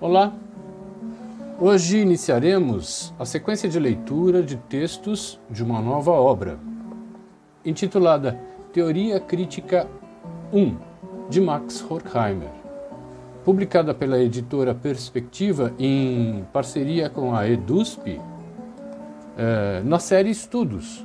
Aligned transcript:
Olá! 0.00 0.32
Hoje 1.60 1.98
iniciaremos 1.98 3.12
a 3.18 3.24
sequência 3.24 3.68
de 3.68 3.78
leitura 3.78 4.42
de 4.42 4.56
textos 4.56 5.40
de 5.50 5.62
uma 5.62 5.80
nova 5.80 6.12
obra, 6.12 6.58
intitulada 7.64 8.38
Teoria 8.72 9.18
Crítica 9.18 9.88
1, 10.52 10.76
de 11.28 11.40
Max 11.40 11.84
Horkheimer, 11.88 12.50
publicada 13.44 13.92
pela 13.92 14.18
editora 14.18 14.74
Perspectiva 14.74 15.74
em 15.78 16.46
parceria 16.52 17.10
com 17.10 17.34
a 17.34 17.48
EDUSP, 17.48 18.20
eh, 19.38 19.82
na 19.84 20.00
série 20.00 20.30
Estudos, 20.30 21.04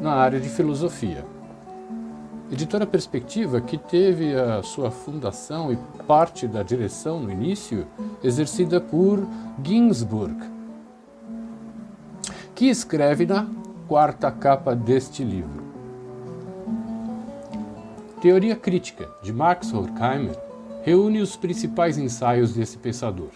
na 0.00 0.12
área 0.12 0.40
de 0.40 0.48
filosofia. 0.48 1.24
Editora 2.50 2.84
Perspectiva, 2.84 3.60
que 3.60 3.78
teve 3.78 4.34
a 4.34 4.60
sua 4.64 4.90
fundação 4.90 5.72
e 5.72 5.78
parte 6.02 6.48
da 6.48 6.64
direção 6.64 7.20
no 7.20 7.30
início 7.30 7.86
exercida 8.24 8.80
por 8.80 9.24
Ginsburg, 9.62 10.36
que 12.56 12.68
escreve 12.68 13.24
na 13.24 13.46
quarta 13.86 14.32
capa 14.32 14.74
deste 14.74 15.22
livro. 15.22 15.62
Teoria 18.20 18.56
Crítica, 18.56 19.08
de 19.22 19.32
Max 19.32 19.72
Horkheimer, 19.72 20.36
reúne 20.82 21.20
os 21.20 21.36
principais 21.36 21.98
ensaios 21.98 22.54
desse 22.54 22.78
pensador. 22.78 23.30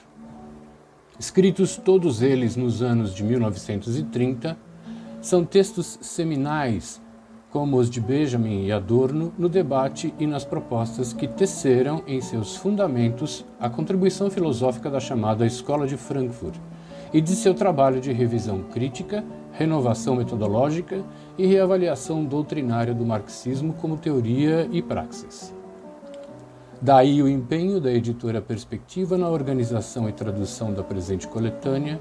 Escritos 1.19 1.77
todos 1.77 2.23
eles 2.23 2.57
nos 2.57 2.83
anos 2.83 3.15
de 3.15 3.23
1930, 3.23 4.57
são 5.21 5.45
textos 5.45 5.99
seminais 6.01 7.01
como 7.53 7.77
os 7.77 7.91
de 7.91 8.01
Benjamin 8.01 8.65
e 8.65 8.73
Adorno, 8.73 9.31
no 9.39 9.47
debate 9.47 10.13
e 10.19 10.27
nas 10.27 10.43
propostas 10.43 11.13
que 11.13 11.29
teceram 11.29 12.03
em 12.07 12.19
seus 12.19 12.57
fundamentos 12.57 13.45
a 13.61 13.69
contribuição 13.69 14.31
filosófica 14.31 14.89
da 14.89 14.99
chamada 14.99 15.45
Escola 15.45 15.87
de 15.87 15.99
Frankfurt 15.99 16.57
e 17.13 17.21
de 17.21 17.37
seu 17.37 17.53
trabalho 17.53 18.01
de 18.01 18.11
revisão 18.11 18.63
crítica, 18.73 19.23
renovação 19.53 20.17
metodológica 20.17 21.05
e 21.37 21.45
reavaliação 21.45 22.25
doutrinária 22.25 22.95
do 22.95 23.05
marxismo 23.05 23.75
como 23.75 23.99
teoria 23.99 24.67
e 24.73 24.81
praxis. 24.81 25.55
Daí 26.85 27.23
o 27.23 27.29
empenho 27.29 27.81
da 27.81 27.93
editora 27.93 28.43
Perspectiva 28.43 29.17
na 29.17 29.29
organização 29.29 30.09
e 30.09 30.13
tradução 30.13 30.75
da 30.75 30.83
presente 30.83 31.29
coletânea, 31.29 32.01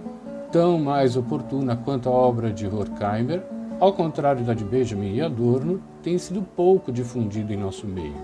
tão 0.51 0.79
mais 0.79 1.15
oportuna 1.15 1.75
quanto 1.75 2.09
a 2.09 2.11
obra 2.11 2.51
de 2.51 2.65
Horkheimer, 2.65 3.43
ao 3.79 3.93
contrário 3.93 4.43
da 4.43 4.55
de 4.55 4.63
Benjamin 4.63 5.13
e 5.13 5.21
Adorno, 5.21 5.79
tem 6.01 6.17
sido 6.17 6.41
pouco 6.41 6.91
difundido 6.91 7.53
em 7.53 7.57
nosso 7.57 7.85
meio. 7.85 8.15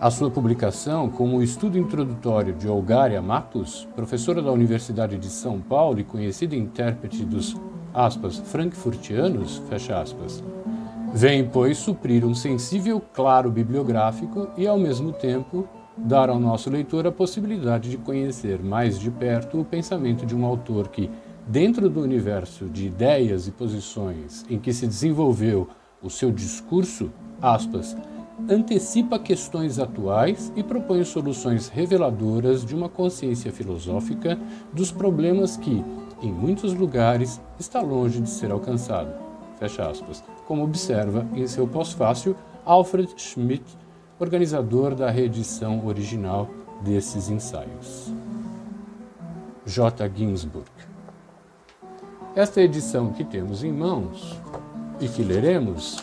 A 0.00 0.10
sua 0.10 0.30
publicação, 0.30 1.10
como 1.10 1.36
o 1.36 1.42
estudo 1.42 1.76
introdutório 1.76 2.54
de 2.54 2.66
Olgária 2.66 3.20
Matos, 3.20 3.86
professora 3.94 4.40
da 4.40 4.50
Universidade 4.50 5.18
de 5.18 5.28
São 5.28 5.60
Paulo 5.60 6.00
e 6.00 6.04
conhecida 6.04 6.56
intérprete 6.56 7.22
dos 7.22 7.54
aspas, 7.92 8.38
frankfurtianos, 8.38 9.58
fecha 9.68 10.00
aspas, 10.00 10.42
vem, 11.12 11.46
pois, 11.46 11.78
suprir 11.78 12.24
um 12.24 12.34
sensível 12.34 13.00
claro 13.12 13.50
bibliográfico 13.50 14.48
e, 14.56 14.66
ao 14.66 14.78
mesmo 14.78 15.12
tempo, 15.12 15.68
dar 15.96 16.30
ao 16.30 16.40
nosso 16.40 16.70
leitor 16.70 17.06
a 17.06 17.12
possibilidade 17.12 17.90
de 17.90 17.98
conhecer 17.98 18.62
mais 18.62 18.98
de 18.98 19.10
perto 19.10 19.60
o 19.60 19.64
pensamento 19.64 20.24
de 20.24 20.34
um 20.34 20.46
autor 20.46 20.88
que, 20.88 21.10
dentro 21.46 21.90
do 21.90 22.00
universo 22.00 22.66
de 22.66 22.86
ideias 22.86 23.46
e 23.46 23.50
posições 23.50 24.44
em 24.48 24.58
que 24.58 24.72
se 24.72 24.86
desenvolveu 24.86 25.68
o 26.02 26.08
seu 26.08 26.30
discurso, 26.30 27.12
aspas, 27.40 27.96
antecipa 28.48 29.18
questões 29.18 29.78
atuais 29.78 30.50
e 30.56 30.62
propõe 30.62 31.04
soluções 31.04 31.68
reveladoras 31.68 32.64
de 32.64 32.74
uma 32.74 32.88
consciência 32.88 33.52
filosófica 33.52 34.38
dos 34.72 34.90
problemas 34.90 35.56
que, 35.56 35.84
em 36.22 36.32
muitos 36.32 36.72
lugares, 36.72 37.40
está 37.58 37.80
longe 37.80 38.20
de 38.20 38.30
ser 38.30 38.50
alcançado. 38.50 39.31
Fecha 39.62 39.88
aspas. 39.88 40.24
Como 40.46 40.64
observa 40.64 41.26
em 41.34 41.46
seu 41.46 41.68
pós-fácil 41.68 42.34
Alfred 42.64 43.12
Schmidt, 43.16 43.64
organizador 44.18 44.94
da 44.94 45.08
reedição 45.08 45.86
original 45.86 46.48
desses 46.82 47.30
ensaios. 47.30 48.12
J. 49.64 50.10
Ginsburg 50.12 50.68
esta 52.34 52.62
edição 52.62 53.12
que 53.12 53.24
temos 53.24 53.62
em 53.62 53.70
mãos 53.70 54.40
e 54.98 55.06
que 55.06 55.22
leremos 55.22 55.98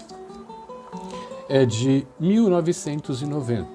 é 1.50 1.66
de 1.66 2.06
1990. 2.20 3.68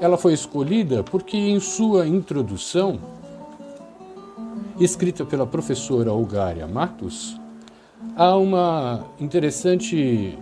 Ela 0.00 0.16
foi 0.16 0.32
escolhida 0.32 1.04
porque, 1.04 1.36
em 1.36 1.60
sua 1.60 2.08
introdução, 2.08 2.98
escrita 4.84 5.24
pela 5.24 5.46
professora 5.46 6.12
Olgária 6.12 6.66
Matos, 6.66 7.40
há 8.16 8.36
uma 8.36 9.04
interessante 9.20 10.36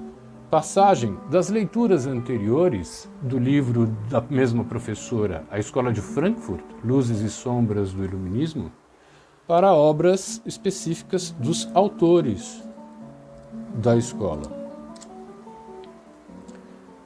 passagem 0.51 1.17
das 1.31 1.51
leituras 1.51 2.07
anteriores 2.07 3.09
do 3.23 3.39
livro 3.39 3.87
da 4.09 4.21
mesma 4.21 4.65
professora, 4.65 5.45
A 5.51 5.59
Escola 5.59 5.93
de 5.93 6.01
Frankfurt, 6.01 6.65
Luzes 6.83 7.21
e 7.21 7.29
Sombras 7.29 7.93
do 7.93 8.03
Iluminismo, 8.03 8.73
para 9.47 9.75
obras 9.75 10.41
específicas 10.47 11.33
dos 11.39 11.69
autores 11.75 12.63
da 13.75 13.97
escola. 13.97 14.59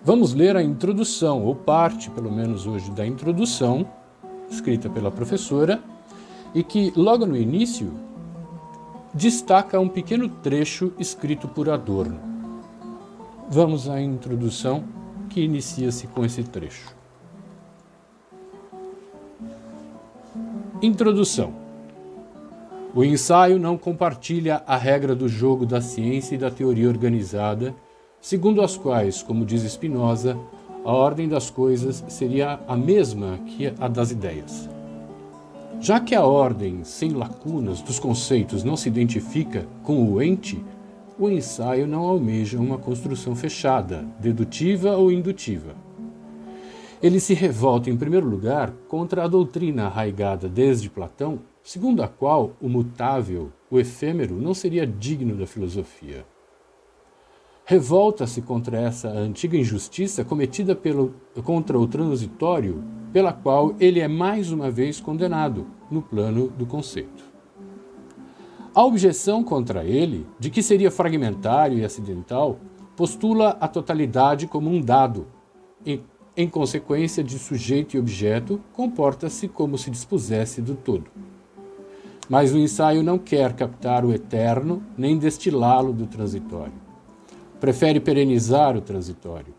Vamos 0.02 0.34
ler 0.34 0.56
a 0.56 0.62
introdução, 0.62 1.42
ou 1.42 1.54
parte, 1.54 2.10
pelo 2.10 2.30
menos 2.30 2.66
hoje, 2.66 2.90
da 2.90 3.06
introdução, 3.06 3.86
escrita 4.50 4.88
pela 4.88 5.10
professora, 5.10 5.82
e 6.54 6.62
que, 6.62 6.92
logo 6.94 7.26
no 7.26 7.36
início, 7.36 7.92
destaca 9.12 9.78
um 9.80 9.88
pequeno 9.88 10.28
trecho 10.28 10.92
escrito 10.98 11.48
por 11.48 11.68
Adorno. 11.68 12.18
Vamos 13.50 13.88
à 13.88 14.00
introdução 14.00 14.84
que 15.28 15.40
inicia-se 15.40 16.06
com 16.06 16.24
esse 16.24 16.42
trecho. 16.44 16.94
Introdução. 20.80 21.52
O 22.94 23.02
ensaio 23.02 23.58
não 23.58 23.76
compartilha 23.76 24.62
a 24.66 24.76
regra 24.76 25.14
do 25.14 25.28
jogo 25.28 25.66
da 25.66 25.80
ciência 25.80 26.34
e 26.34 26.38
da 26.38 26.50
teoria 26.50 26.88
organizada, 26.88 27.74
segundo 28.20 28.62
as 28.62 28.76
quais, 28.76 29.22
como 29.22 29.44
diz 29.44 29.62
Spinoza, 29.62 30.38
a 30.84 30.92
ordem 30.92 31.28
das 31.28 31.50
coisas 31.50 32.04
seria 32.08 32.60
a 32.68 32.76
mesma 32.76 33.38
que 33.38 33.72
a 33.80 33.88
das 33.88 34.10
ideias. 34.10 34.73
Já 35.84 36.00
que 36.00 36.14
a 36.14 36.24
ordem 36.24 36.82
sem 36.82 37.10
lacunas 37.10 37.82
dos 37.82 37.98
conceitos 37.98 38.64
não 38.64 38.74
se 38.74 38.88
identifica 38.88 39.68
com 39.82 40.10
o 40.10 40.22
ente, 40.22 40.64
o 41.18 41.28
ensaio 41.28 41.86
não 41.86 42.06
almeja 42.06 42.58
uma 42.58 42.78
construção 42.78 43.36
fechada, 43.36 44.02
dedutiva 44.18 44.96
ou 44.96 45.12
indutiva. 45.12 45.76
Ele 47.02 47.20
se 47.20 47.34
revolta, 47.34 47.90
em 47.90 47.98
primeiro 47.98 48.26
lugar, 48.26 48.72
contra 48.88 49.24
a 49.24 49.28
doutrina 49.28 49.84
arraigada 49.84 50.48
desde 50.48 50.88
Platão 50.88 51.40
segundo 51.62 52.02
a 52.02 52.08
qual 52.08 52.56
o 52.62 52.66
mutável, 52.66 53.52
o 53.70 53.78
efêmero, 53.78 54.40
não 54.40 54.54
seria 54.54 54.86
digno 54.86 55.36
da 55.36 55.46
filosofia. 55.46 56.24
Revolta-se 57.66 58.40
contra 58.40 58.78
essa 58.78 59.08
antiga 59.08 59.58
injustiça 59.58 60.24
cometida 60.24 60.74
pelo, 60.74 61.14
contra 61.42 61.78
o 61.78 61.86
transitório, 61.86 62.82
pela 63.12 63.32
qual 63.32 63.76
ele 63.78 64.00
é 64.00 64.08
mais 64.08 64.50
uma 64.50 64.70
vez 64.70 64.98
condenado 64.98 65.66
no 65.90 66.02
plano 66.02 66.48
do 66.48 66.66
conceito. 66.66 67.24
A 68.74 68.84
objeção 68.84 69.44
contra 69.44 69.84
ele, 69.84 70.26
de 70.38 70.50
que 70.50 70.62
seria 70.62 70.90
fragmentário 70.90 71.78
e 71.78 71.84
acidental, 71.84 72.58
postula 72.96 73.56
a 73.60 73.68
totalidade 73.68 74.48
como 74.48 74.68
um 74.68 74.80
dado. 74.80 75.26
Em, 75.86 76.02
em 76.36 76.48
consequência 76.48 77.22
de 77.22 77.38
sujeito 77.38 77.94
e 77.94 78.00
objeto, 78.00 78.60
comporta-se 78.72 79.46
como 79.46 79.78
se 79.78 79.90
dispusesse 79.90 80.60
do 80.60 80.74
todo. 80.74 81.04
Mas 82.28 82.52
o 82.52 82.58
ensaio 82.58 83.02
não 83.02 83.16
quer 83.16 83.52
captar 83.52 84.04
o 84.04 84.12
eterno 84.12 84.82
nem 84.98 85.16
destilá-lo 85.16 85.92
do 85.92 86.06
transitório. 86.06 86.72
Prefere 87.60 88.00
perenizar 88.00 88.76
o 88.76 88.80
transitório. 88.80 89.54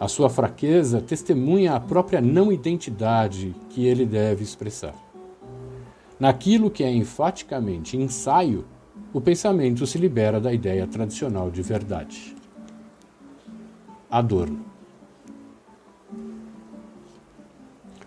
A 0.00 0.08
sua 0.08 0.30
fraqueza 0.30 1.00
testemunha 1.00 1.74
a 1.74 1.80
própria 1.80 2.20
não 2.20 2.52
identidade 2.52 3.54
que 3.70 3.86
ele 3.86 4.06
deve 4.06 4.42
expressar. 4.42 4.94
Naquilo 6.18 6.70
que 6.70 6.82
é 6.82 6.90
enfaticamente 6.90 7.96
ensaio, 7.96 8.64
o 9.12 9.20
pensamento 9.20 9.86
se 9.86 9.98
libera 9.98 10.40
da 10.40 10.52
ideia 10.52 10.86
tradicional 10.86 11.50
de 11.50 11.62
verdade. 11.62 12.34
Adorno. 14.10 14.64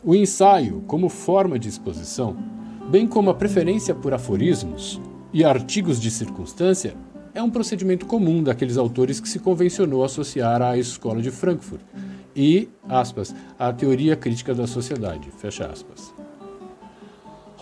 O 0.04 0.16
ensaio, 0.16 0.82
como 0.88 1.10
forma 1.10 1.60
de 1.60 1.70
exposição, 1.70 2.36
bem 2.90 3.06
como 3.06 3.30
a 3.30 3.36
preferência 3.36 3.94
por 3.94 4.14
aforismos 4.14 5.00
e 5.32 5.44
artigos 5.44 6.00
de 6.00 6.10
circunstância, 6.10 6.96
é 7.34 7.44
um 7.44 7.50
procedimento 7.50 8.06
comum 8.06 8.42
daqueles 8.42 8.78
autores 8.78 9.20
que 9.20 9.30
se 9.30 9.40
convencionou 9.40 10.04
associar 10.04 10.62
à 10.62 10.78
escola 10.78 11.22
de 11.22 11.30
Frankfurt 11.30 11.82
e, 12.36 12.70
aspas, 12.88 13.36
à 13.58 13.72
teoria 13.72 14.16
crítica 14.16 14.56
da 14.56 14.66
sociedade, 14.66 15.30
fecha 15.38 15.68
aspas. 15.68 16.19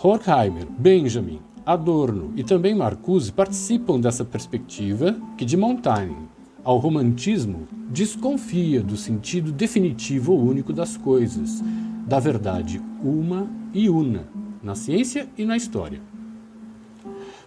Horkheimer, 0.00 0.68
Benjamin, 0.78 1.40
Adorno 1.66 2.32
e 2.36 2.44
também 2.44 2.72
Marcuse 2.72 3.32
participam 3.32 3.98
dessa 3.98 4.24
perspectiva 4.24 5.16
que, 5.36 5.44
de 5.44 5.56
Montaigne 5.56 6.28
ao 6.62 6.78
romantismo, 6.78 7.66
desconfia 7.90 8.80
do 8.80 8.96
sentido 8.96 9.50
definitivo 9.50 10.34
ou 10.34 10.40
único 10.40 10.72
das 10.72 10.96
coisas, 10.96 11.64
da 12.06 12.20
verdade 12.20 12.80
uma 13.02 13.50
e 13.74 13.90
una, 13.90 14.28
na 14.62 14.76
ciência 14.76 15.26
e 15.36 15.44
na 15.44 15.56
história. 15.56 16.00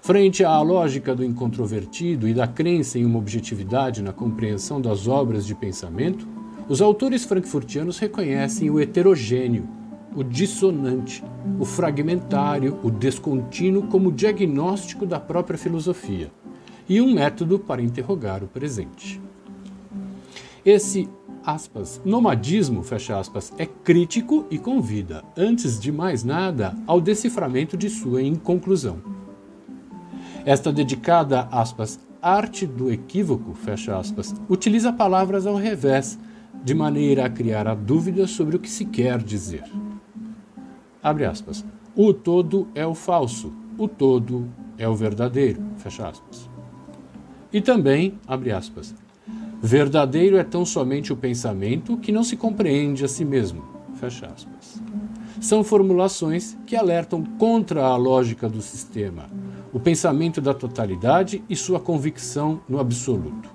Frente 0.02 0.44
à 0.44 0.60
lógica 0.62 1.16
do 1.16 1.24
incontrovertido 1.24 2.28
e 2.28 2.34
da 2.34 2.48
crença 2.48 3.00
em 3.00 3.06
uma 3.06 3.20
objetividade 3.20 4.02
na 4.02 4.12
compreensão 4.12 4.82
das 4.82 5.08
obras 5.08 5.46
de 5.46 5.56
pensamento, 5.56 6.28
os 6.68 6.82
autores 6.82 7.24
frankfurtianos 7.24 7.98
reconhecem 7.98 8.70
o 8.70 8.78
heterogêneo, 8.78 9.81
o 10.16 10.24
dissonante, 10.24 11.24
o 11.60 11.66
fragmentário, 11.66 12.78
o 12.84 12.92
descontínuo 12.92 13.88
como 13.88 14.12
diagnóstico 14.12 15.06
da 15.06 15.20
própria 15.20 15.58
filosofia 15.58 16.32
e 16.88 17.02
um 17.02 17.14
método 17.14 17.58
para 17.58 17.82
interrogar 17.82 18.44
o 18.44 18.48
presente. 18.48 19.22
Esse 20.66 21.10
aspas, 21.44 22.02
nomadismo, 22.06 22.84
fecha 22.84 23.18
aspas, 23.18 23.54
é 23.58 23.66
crítico 23.66 24.46
e 24.52 24.60
convida, 24.60 25.24
antes 25.36 25.80
de 25.80 25.92
mais 25.92 26.24
nada, 26.24 26.76
ao 26.86 27.02
deciframento 27.02 27.76
de 27.76 27.90
sua 27.90 28.22
inconclusão. 28.22 29.02
Esta 30.46 30.72
dedicada, 30.72 31.48
aspas, 31.52 32.00
arte 32.22 32.68
do 32.68 32.92
equívoco, 32.92 33.54
fecha 33.54 33.98
aspas, 33.98 34.36
utiliza 34.50 34.94
palavras 34.94 35.48
ao 35.48 35.56
revés, 35.56 36.20
de 36.64 36.76
maneira 36.76 37.26
a 37.26 37.30
criar 37.30 37.68
a 37.68 37.74
dúvida 37.74 38.28
sobre 38.28 38.56
o 38.56 38.60
que 38.60 38.70
se 38.70 38.86
quer 38.86 39.18
dizer. 39.24 39.64
Abre 41.04 41.26
aspas. 41.26 41.66
O 41.96 42.14
todo 42.14 42.68
é 42.76 42.86
o 42.86 42.94
falso, 42.94 43.52
o 43.78 43.88
todo 43.88 44.48
é 44.78 44.88
o 44.88 44.96
verdadeiro, 44.96 45.62
fecha 45.78 46.08
aspas. 46.08 46.50
E 47.52 47.60
também, 47.60 48.18
abre 48.26 48.52
aspas, 48.52 48.96
verdadeiro 49.62 50.38
é 50.38 50.44
tão 50.44 50.66
somente 50.66 51.12
o 51.12 51.18
pensamento 51.18 51.98
que 51.98 52.12
não 52.12 52.24
se 52.24 52.38
compreende 52.38 53.04
a 53.04 53.08
si 53.08 53.26
mesmo, 53.26 53.64
fecha 53.96 54.28
aspas. 54.28 54.82
São 55.42 55.64
formulações 55.64 56.56
que 56.66 56.76
alertam 56.76 57.24
contra 57.38 57.84
a 57.84 57.98
lógica 57.98 58.48
do 58.48 58.62
sistema, 58.62 59.26
o 59.74 59.80
pensamento 59.80 60.40
da 60.40 60.54
totalidade 60.54 61.44
e 61.50 61.56
sua 61.56 61.80
convicção 61.80 62.62
no 62.70 62.80
absoluto. 62.80 63.50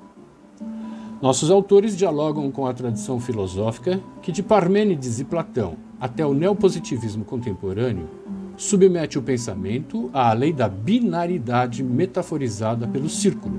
Nossos 1.23 1.51
autores 1.51 1.97
dialogam 1.97 2.51
com 2.51 2.67
a 2.67 2.75
tradição 2.75 3.19
filosófica 3.19 4.01
que, 4.21 4.31
de 4.31 4.43
Parmênides 4.43 5.21
e 5.21 5.25
Platão 5.25 5.86
até 6.01 6.25
o 6.25 6.35
neopositivismo 6.35 7.25
contemporâneo, 7.25 8.09
submete 8.57 9.19
o 9.19 9.23
pensamento 9.23 10.11
à 10.13 10.33
lei 10.33 10.53
da 10.53 10.69
binaridade 10.69 11.83
metaforizada 11.83 12.87
pelo 12.89 13.09
círculo, 13.09 13.59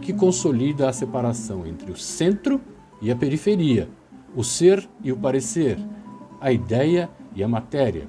que 0.00 0.12
consolida 0.12 0.88
a 0.88 0.92
separação 0.92 1.66
entre 1.66 1.90
o 1.90 1.96
centro 1.96 2.60
e 3.02 3.10
a 3.10 3.16
periferia, 3.16 3.88
o 4.34 4.44
ser 4.44 4.88
e 5.02 5.10
o 5.10 5.16
parecer, 5.16 5.78
a 6.40 6.52
ideia 6.52 7.10
e 7.34 7.42
a 7.42 7.48
matéria, 7.48 8.06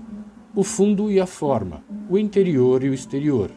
o 0.55 0.63
fundo 0.63 1.11
e 1.11 1.19
a 1.19 1.25
forma, 1.25 1.83
o 2.09 2.17
interior 2.17 2.83
e 2.83 2.89
o 2.89 2.93
exterior, 2.93 3.51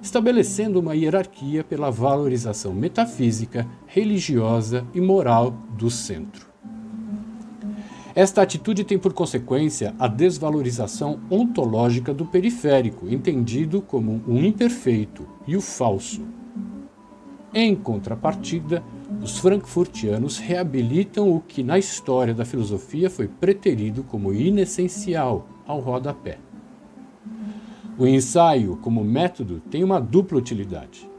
estabelecendo 0.00 0.80
uma 0.80 0.94
hierarquia 0.94 1.62
pela 1.62 1.90
valorização 1.90 2.72
metafísica, 2.72 3.66
religiosa 3.86 4.86
e 4.94 5.00
moral 5.00 5.50
do 5.76 5.90
centro. 5.90 6.49
Esta 8.14 8.42
atitude 8.42 8.84
tem 8.84 8.98
por 8.98 9.12
consequência 9.12 9.94
a 9.98 10.08
desvalorização 10.08 11.20
ontológica 11.30 12.12
do 12.12 12.26
periférico, 12.26 13.08
entendido 13.08 13.80
como 13.80 14.20
um 14.26 14.44
imperfeito 14.44 15.26
e 15.46 15.56
o 15.56 15.60
falso. 15.60 16.22
Em 17.52 17.74
contrapartida, 17.74 18.82
os 19.20 19.38
frankfurtianos 19.38 20.38
reabilitam 20.38 21.28
o 21.28 21.40
que 21.40 21.62
na 21.62 21.78
história 21.78 22.32
da 22.32 22.44
filosofia 22.44 23.10
foi 23.10 23.26
preterido 23.26 24.04
como 24.04 24.32
inessencial 24.32 25.48
ao 25.66 25.80
rodapé. 25.80 26.38
O 27.98 28.06
ensaio, 28.06 28.76
como 28.76 29.04
método, 29.04 29.60
tem 29.68 29.82
uma 29.82 30.00
dupla 30.00 30.38
utilidade. 30.38 31.09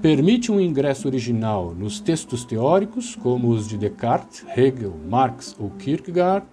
Permite 0.00 0.50
um 0.50 0.60
ingresso 0.60 1.06
original 1.06 1.74
nos 1.74 2.00
textos 2.00 2.44
teóricos, 2.44 3.14
como 3.14 3.48
os 3.50 3.68
de 3.68 3.78
Descartes, 3.78 4.44
Hegel, 4.56 4.94
Marx 5.08 5.54
ou 5.58 5.70
Kierkegaard, 5.70 6.46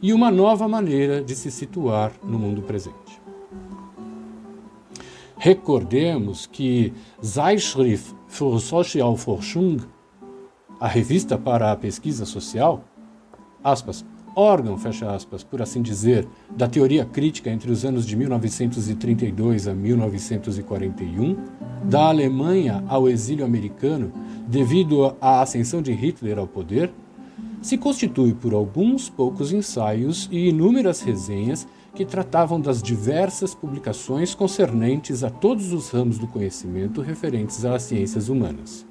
e 0.00 0.12
uma 0.12 0.30
nova 0.30 0.68
maneira 0.68 1.22
de 1.22 1.34
se 1.34 1.50
situar 1.50 2.12
no 2.22 2.38
mundo 2.38 2.62
presente. 2.62 3.20
Recordemos 5.36 6.46
que 6.46 6.92
Zeitschrift 7.24 8.14
für 8.28 8.58
Sozialforschung, 8.60 9.78
a 10.80 10.86
revista 10.86 11.36
para 11.36 11.72
a 11.72 11.76
pesquisa 11.76 12.24
social, 12.24 12.84
aspas, 13.62 14.04
órgão, 14.38 14.78
fecha 14.78 15.12
aspas, 15.12 15.42
por 15.42 15.60
assim 15.60 15.82
dizer, 15.82 16.26
da 16.56 16.68
teoria 16.68 17.04
crítica 17.04 17.50
entre 17.50 17.72
os 17.72 17.84
anos 17.84 18.06
de 18.06 18.14
1932 18.14 19.66
a 19.66 19.74
1941, 19.74 21.36
da 21.84 22.04
Alemanha 22.04 22.84
ao 22.86 23.08
exílio 23.08 23.44
americano 23.44 24.12
devido 24.46 25.16
à 25.20 25.40
ascensão 25.40 25.82
de 25.82 25.92
Hitler 25.92 26.38
ao 26.38 26.46
poder, 26.46 26.92
se 27.60 27.76
constitui 27.76 28.32
por 28.32 28.54
alguns 28.54 29.10
poucos 29.10 29.52
ensaios 29.52 30.28
e 30.30 30.48
inúmeras 30.48 31.00
resenhas 31.00 31.66
que 31.92 32.04
tratavam 32.04 32.60
das 32.60 32.80
diversas 32.80 33.56
publicações 33.56 34.36
concernentes 34.36 35.24
a 35.24 35.30
todos 35.30 35.72
os 35.72 35.90
ramos 35.90 36.16
do 36.16 36.28
conhecimento 36.28 37.00
referentes 37.00 37.64
às 37.64 37.82
ciências 37.82 38.28
humanas. 38.28 38.86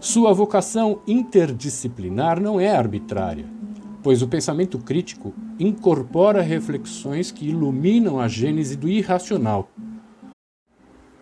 Sua 0.00 0.34
vocação 0.34 1.00
interdisciplinar 1.06 2.40
não 2.40 2.60
é 2.60 2.74
arbitrária 2.74 3.59
pois 4.02 4.22
o 4.22 4.28
pensamento 4.28 4.78
crítico 4.78 5.34
incorpora 5.58 6.42
reflexões 6.42 7.30
que 7.30 7.48
iluminam 7.48 8.20
a 8.20 8.28
gênese 8.28 8.76
do 8.76 8.88
irracional, 8.88 9.68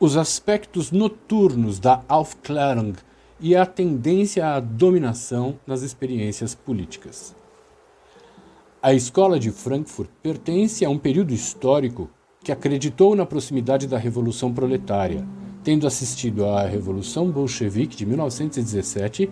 os 0.00 0.16
aspectos 0.16 0.92
noturnos 0.92 1.80
da 1.80 2.02
Aufklärung 2.08 2.94
e 3.40 3.56
a 3.56 3.66
tendência 3.66 4.54
à 4.54 4.60
dominação 4.60 5.58
nas 5.66 5.82
experiências 5.82 6.54
políticas. 6.54 7.34
A 8.80 8.94
escola 8.94 9.40
de 9.40 9.50
Frankfurt 9.50 10.08
pertence 10.22 10.84
a 10.84 10.90
um 10.90 10.98
período 10.98 11.34
histórico 11.34 12.08
que 12.44 12.52
acreditou 12.52 13.16
na 13.16 13.26
proximidade 13.26 13.88
da 13.88 13.98
Revolução 13.98 14.54
Proletária, 14.54 15.26
tendo 15.64 15.86
assistido 15.86 16.46
à 16.46 16.62
Revolução 16.62 17.28
Bolchevique 17.30 17.96
de 17.96 18.06
1917 18.06 19.30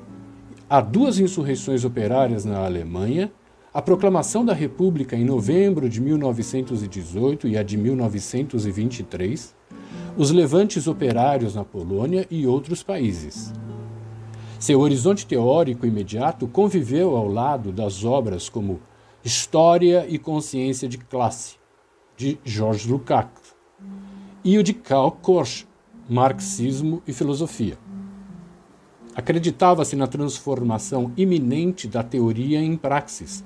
a 0.68 0.80
duas 0.80 1.18
insurreições 1.20 1.84
operárias 1.84 2.44
na 2.44 2.64
Alemanha, 2.64 3.32
a 3.72 3.80
proclamação 3.80 4.44
da 4.44 4.52
República 4.52 5.14
em 5.14 5.24
novembro 5.24 5.88
de 5.88 6.00
1918 6.00 7.46
e 7.46 7.56
a 7.56 7.62
de 7.62 7.76
1923, 7.76 9.54
os 10.16 10.30
levantes 10.32 10.88
operários 10.88 11.54
na 11.54 11.64
Polônia 11.64 12.26
e 12.28 12.46
outros 12.46 12.82
países. 12.82 13.52
Seu 14.58 14.80
horizonte 14.80 15.26
teórico 15.26 15.86
imediato 15.86 16.48
conviveu 16.48 17.16
ao 17.16 17.28
lado 17.28 17.70
das 17.70 18.02
obras 18.02 18.48
como 18.48 18.80
História 19.22 20.04
e 20.08 20.18
Consciência 20.18 20.88
de 20.88 20.98
Classe, 20.98 21.56
de 22.16 22.40
Georges 22.42 22.86
Lukács, 22.86 23.54
e 24.42 24.58
o 24.58 24.62
de 24.64 24.72
Karl 24.72 25.10
Korsch, 25.10 25.64
Marxismo 26.08 27.02
e 27.06 27.12
Filosofia. 27.12 27.85
Acreditava-se 29.16 29.96
na 29.96 30.06
transformação 30.06 31.10
iminente 31.16 31.88
da 31.88 32.02
teoria 32.02 32.60
em 32.60 32.76
praxis, 32.76 33.42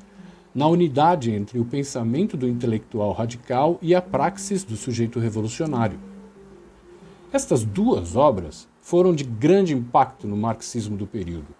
na 0.53 0.67
unidade 0.67 1.31
entre 1.31 1.61
o 1.61 1.65
pensamento 1.65 2.37
do 2.37 2.49
intelectual 2.49 3.12
radical 3.12 3.79
e 3.81 3.95
a 3.95 4.03
praxis 4.03 4.65
do 4.65 4.77
sujeito 4.77 5.21
revolucionário. 5.21 5.97
Estas 7.33 7.65
duas 7.65 8.17
obras 8.17 8.67
foram 8.81 9.15
de 9.15 9.23
grande 9.23 9.73
impacto 9.73 10.27
no 10.27 10.37
marxismo 10.37 10.97
do 10.97 11.07
período, 11.07 11.55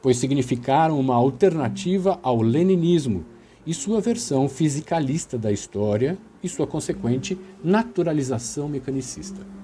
pois 0.00 0.18
significaram 0.18 1.00
uma 1.00 1.16
alternativa 1.16 2.20
ao 2.22 2.40
leninismo 2.40 3.26
e 3.66 3.74
sua 3.74 4.00
versão 4.00 4.48
fisicalista 4.48 5.36
da 5.36 5.50
história 5.50 6.16
e 6.40 6.48
sua 6.48 6.64
consequente 6.64 7.36
naturalização 7.64 8.68
mecanicista. 8.68 9.57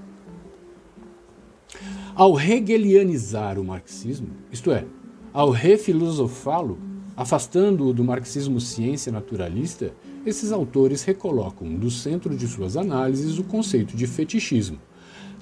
Ao 2.14 2.38
hegelianizar 2.38 3.58
o 3.58 3.64
marxismo, 3.64 4.28
isto 4.50 4.70
é, 4.70 4.84
ao 5.32 5.50
refilosofá-lo, 5.50 6.78
Afastando-o 7.16 7.92
do 7.92 8.02
marxismo 8.02 8.60
ciência 8.60 9.12
naturalista, 9.12 9.94
esses 10.26 10.50
autores 10.50 11.04
recolocam 11.04 11.68
no 11.68 11.88
centro 11.88 12.36
de 12.36 12.48
suas 12.48 12.76
análises 12.76 13.38
o 13.38 13.44
conceito 13.44 13.96
de 13.96 14.04
fetichismo, 14.04 14.80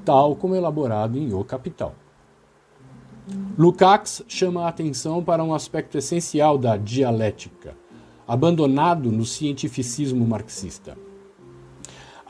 tal 0.04 0.36
como 0.36 0.54
elaborado 0.54 1.16
em 1.16 1.32
O 1.32 1.42
Capital. 1.42 1.94
Lukács 3.56 4.22
chama 4.28 4.64
a 4.64 4.68
atenção 4.68 5.24
para 5.24 5.42
um 5.42 5.54
aspecto 5.54 5.96
essencial 5.96 6.58
da 6.58 6.76
dialética, 6.76 7.74
abandonado 8.28 9.10
no 9.10 9.24
cientificismo 9.24 10.26
marxista. 10.26 10.94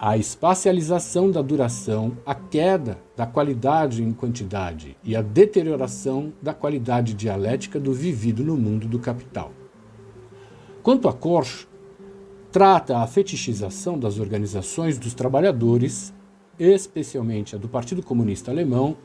A 0.04 0.16
espacialização 0.16 1.30
da 1.30 1.40
duração, 1.40 2.18
a 2.26 2.34
queda 2.34 2.98
da 3.16 3.24
qualidade 3.24 4.02
em 4.02 4.12
quantidade 4.12 4.96
e 5.04 5.14
a 5.14 5.22
deterioração 5.22 6.32
da 6.42 6.52
qualidade 6.52 7.14
dialética 7.14 7.78
do 7.78 7.92
vivido 7.92 8.42
no 8.42 8.56
mundo 8.56 8.88
do 8.88 8.98
capital. 8.98 9.52
Quanto 10.82 11.06
a 11.06 11.12
Korsch, 11.12 11.68
trata 12.50 12.98
a 12.98 13.06
fetichização 13.06 13.96
das 13.96 14.18
organizações 14.18 14.98
dos 14.98 15.14
trabalhadores, 15.14 16.12
especialmente 16.58 17.54
a 17.54 17.58
do 17.58 17.68
Partido 17.68 18.02
Comunista 18.02 18.50
Alemão, 18.50 18.96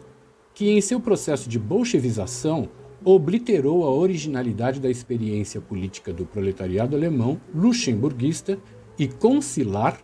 que 0.52 0.72
em 0.72 0.82
seu 0.82 1.00
processo 1.00 1.48
de 1.48 1.60
bolchevização 1.60 2.70
obliterou 3.06 3.86
a 3.86 3.92
originalidade 3.92 4.80
da 4.80 4.90
experiência 4.90 5.62
política 5.62 6.12
do 6.12 6.26
proletariado 6.26 6.96
alemão 6.96 7.40
luxemburguista 7.54 8.58
e 8.98 9.08
concilar, 9.08 10.02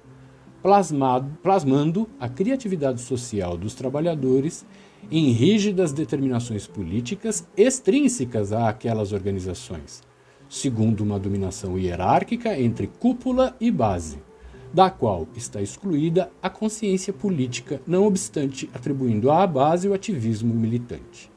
plasmado, 0.64 1.38
plasmando 1.44 2.10
a 2.18 2.30
criatividade 2.30 3.02
social 3.02 3.58
dos 3.58 3.76
trabalhadores 3.76 4.66
em 5.12 5.32
rígidas 5.32 5.92
determinações 5.92 6.66
políticas 6.66 7.46
extrínsecas 7.56 8.54
àquelas 8.54 9.12
organizações, 9.12 10.02
segundo 10.50 11.02
uma 11.02 11.20
dominação 11.20 11.78
hierárquica 11.78 12.58
entre 12.58 12.88
cúpula 12.88 13.56
e 13.60 13.70
base 13.70 14.18
da 14.74 14.90
qual 14.90 15.28
está 15.36 15.62
excluída 15.62 16.32
a 16.42 16.50
consciência 16.50 17.14
política, 17.14 17.80
não 17.86 18.08
obstante 18.08 18.68
atribuindo 18.74 19.30
à 19.30 19.46
base 19.46 19.88
o 19.88 19.94
ativismo 19.94 20.52
militante. 20.52 21.32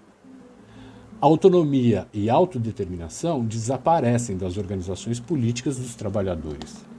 Autonomia 1.21 2.07
e 2.15 2.31
autodeterminação 2.31 3.45
desaparecem 3.45 4.39
das 4.39 4.57
organizações 4.57 5.21
políticas 5.21 5.77
dos 5.77 5.95
trabalhadores. 5.95 6.96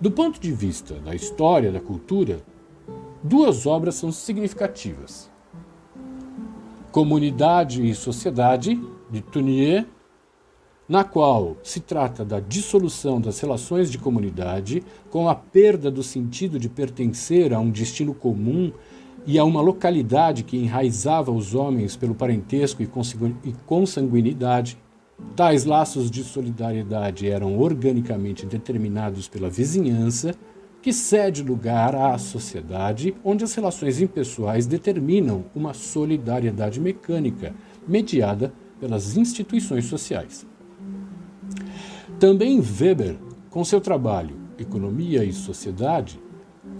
Do 0.00 0.12
ponto 0.12 0.38
de 0.38 0.52
vista 0.52 0.94
da 0.94 1.12
história 1.12 1.72
da 1.72 1.80
cultura, 1.80 2.40
duas 3.20 3.66
obras 3.66 3.96
são 3.96 4.12
significativas. 4.12 5.28
Comunidade 6.92 7.84
e 7.84 7.92
Sociedade, 7.96 8.80
de 9.10 9.20
Tournier, 9.20 9.88
na 10.88 11.02
qual 11.02 11.56
se 11.64 11.80
trata 11.80 12.24
da 12.24 12.38
dissolução 12.38 13.20
das 13.20 13.40
relações 13.40 13.90
de 13.90 13.98
comunidade, 13.98 14.84
com 15.10 15.28
a 15.28 15.34
perda 15.34 15.90
do 15.90 16.04
sentido 16.04 16.60
de 16.60 16.68
pertencer 16.68 17.52
a 17.52 17.58
um 17.58 17.68
destino 17.68 18.14
comum 18.14 18.72
e 19.26 19.36
a 19.36 19.44
uma 19.44 19.60
localidade 19.60 20.44
que 20.44 20.56
enraizava 20.56 21.32
os 21.32 21.56
homens 21.56 21.96
pelo 21.96 22.14
parentesco 22.14 22.84
e 22.84 23.52
consanguinidade. 23.66 24.78
Tais 25.34 25.64
laços 25.64 26.10
de 26.10 26.22
solidariedade 26.22 27.28
eram 27.28 27.58
organicamente 27.58 28.46
determinados 28.46 29.28
pela 29.28 29.50
vizinhança, 29.50 30.34
que 30.80 30.92
cede 30.92 31.42
lugar 31.42 31.94
à 31.94 32.16
sociedade, 32.18 33.14
onde 33.24 33.44
as 33.44 33.54
relações 33.54 34.00
impessoais 34.00 34.66
determinam 34.66 35.44
uma 35.54 35.74
solidariedade 35.74 36.80
mecânica, 36.80 37.54
mediada 37.86 38.52
pelas 38.80 39.16
instituições 39.16 39.86
sociais. 39.86 40.46
Também 42.18 42.60
Weber, 42.60 43.16
com 43.50 43.64
seu 43.64 43.80
trabalho 43.80 44.36
Economia 44.58 45.24
e 45.24 45.32
Sociedade, 45.32 46.20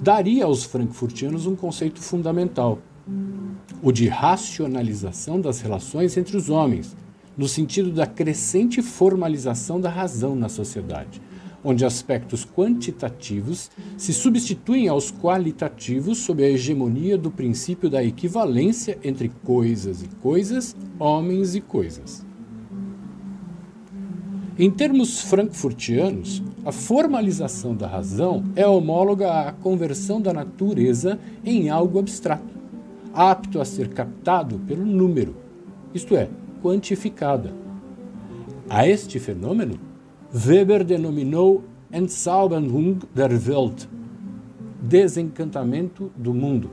daria 0.03 0.45
aos 0.45 0.65
frankfurtianos 0.65 1.47
um 1.47 1.57
conceito 1.57 2.01
fundamental, 2.01 2.79
o 3.83 3.93
de 3.93 4.09
racionalização 4.09 5.41
das 5.41 5.61
relações 5.61 6.17
entre 6.17 6.37
os 6.37 6.51
homens, 6.51 6.97
no 7.39 7.47
sentido 7.47 7.93
da 7.93 8.05
crescente 8.05 8.83
formalização 8.83 9.81
da 9.81 9.89
razão 9.89 10.35
na 10.35 10.49
sociedade, 10.49 11.23
onde 11.63 11.85
aspectos 11.85 12.45
quantitativos 12.45 13.71
se 13.97 14.13
substituem 14.13 14.89
aos 14.89 15.13
qualitativos 15.13 16.19
sob 16.19 16.43
a 16.43 16.51
hegemonia 16.51 17.17
do 17.17 17.31
princípio 17.31 17.89
da 17.89 18.03
equivalência 18.03 18.99
entre 19.05 19.29
coisas 19.45 20.03
e 20.03 20.09
coisas, 20.21 20.75
homens 20.99 21.55
e 21.55 21.61
coisas. 21.61 22.27
Em 24.59 24.69
termos 24.69 25.21
frankfurtianos, 25.21 26.43
a 26.65 26.73
formalização 26.73 27.77
da 27.77 27.87
razão 27.87 28.43
é 28.57 28.67
homóloga 28.67 29.33
à 29.43 29.53
conversão 29.53 30.21
da 30.21 30.33
natureza 30.33 31.21
em 31.45 31.71
algo 31.71 32.01
abstrato, 32.01 32.59
apto 33.15 33.61
a 33.61 33.65
ser 33.65 33.91
captado 33.91 34.59
pelo 34.67 34.85
número, 34.85 35.37
isto 35.95 36.17
é, 36.17 36.29
quantificada. 36.63 37.53
A 38.69 38.87
este 38.87 39.19
fenômeno, 39.19 39.79
Weber 40.33 40.85
denominou 40.85 41.65
Entzauberung 41.93 42.99
der 43.15 43.31
Welt, 43.31 43.87
desencantamento 44.83 46.13
do 46.17 46.35
mundo. 46.35 46.71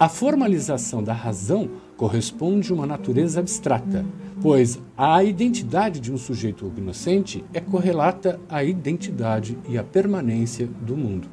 A 0.00 0.08
formalização 0.08 1.02
da 1.02 1.12
razão 1.12 1.68
corresponde 1.96 2.72
a 2.72 2.74
uma 2.74 2.86
natureza 2.86 3.40
abstrata, 3.40 4.04
pois 4.40 4.80
a 4.96 5.22
identidade 5.22 6.00
de 6.00 6.10
um 6.12 6.16
sujeito 6.16 6.72
inocente 6.76 7.44
é 7.52 7.60
correlata 7.60 8.40
à 8.48 8.64
identidade 8.64 9.56
e 9.68 9.78
à 9.78 9.84
permanência 9.84 10.66
do 10.66 10.96
mundo. 10.96 11.28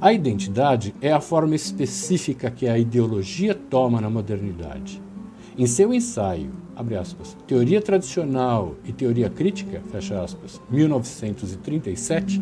A 0.00 0.12
identidade 0.12 0.94
é 1.00 1.12
a 1.12 1.20
forma 1.20 1.56
específica 1.56 2.52
que 2.52 2.68
a 2.68 2.78
ideologia 2.78 3.52
toma 3.52 4.00
na 4.00 4.08
modernidade. 4.08 5.02
Em 5.56 5.66
seu 5.66 5.92
ensaio, 5.92 6.52
aspas, 7.00 7.36
Teoria 7.48 7.82
Tradicional 7.82 8.76
e 8.84 8.92
Teoria 8.92 9.28
Crítica, 9.28 9.82
aspas, 10.22 10.60
1937, 10.70 12.40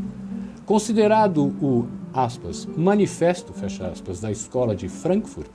considerado 0.67 1.47
o 1.63 1.87
aspas, 2.13 2.69
Manifesto 2.77 3.55
da 4.21 4.31
Escola 4.31 4.77
de 4.77 4.87
Frankfurt, 4.87 5.51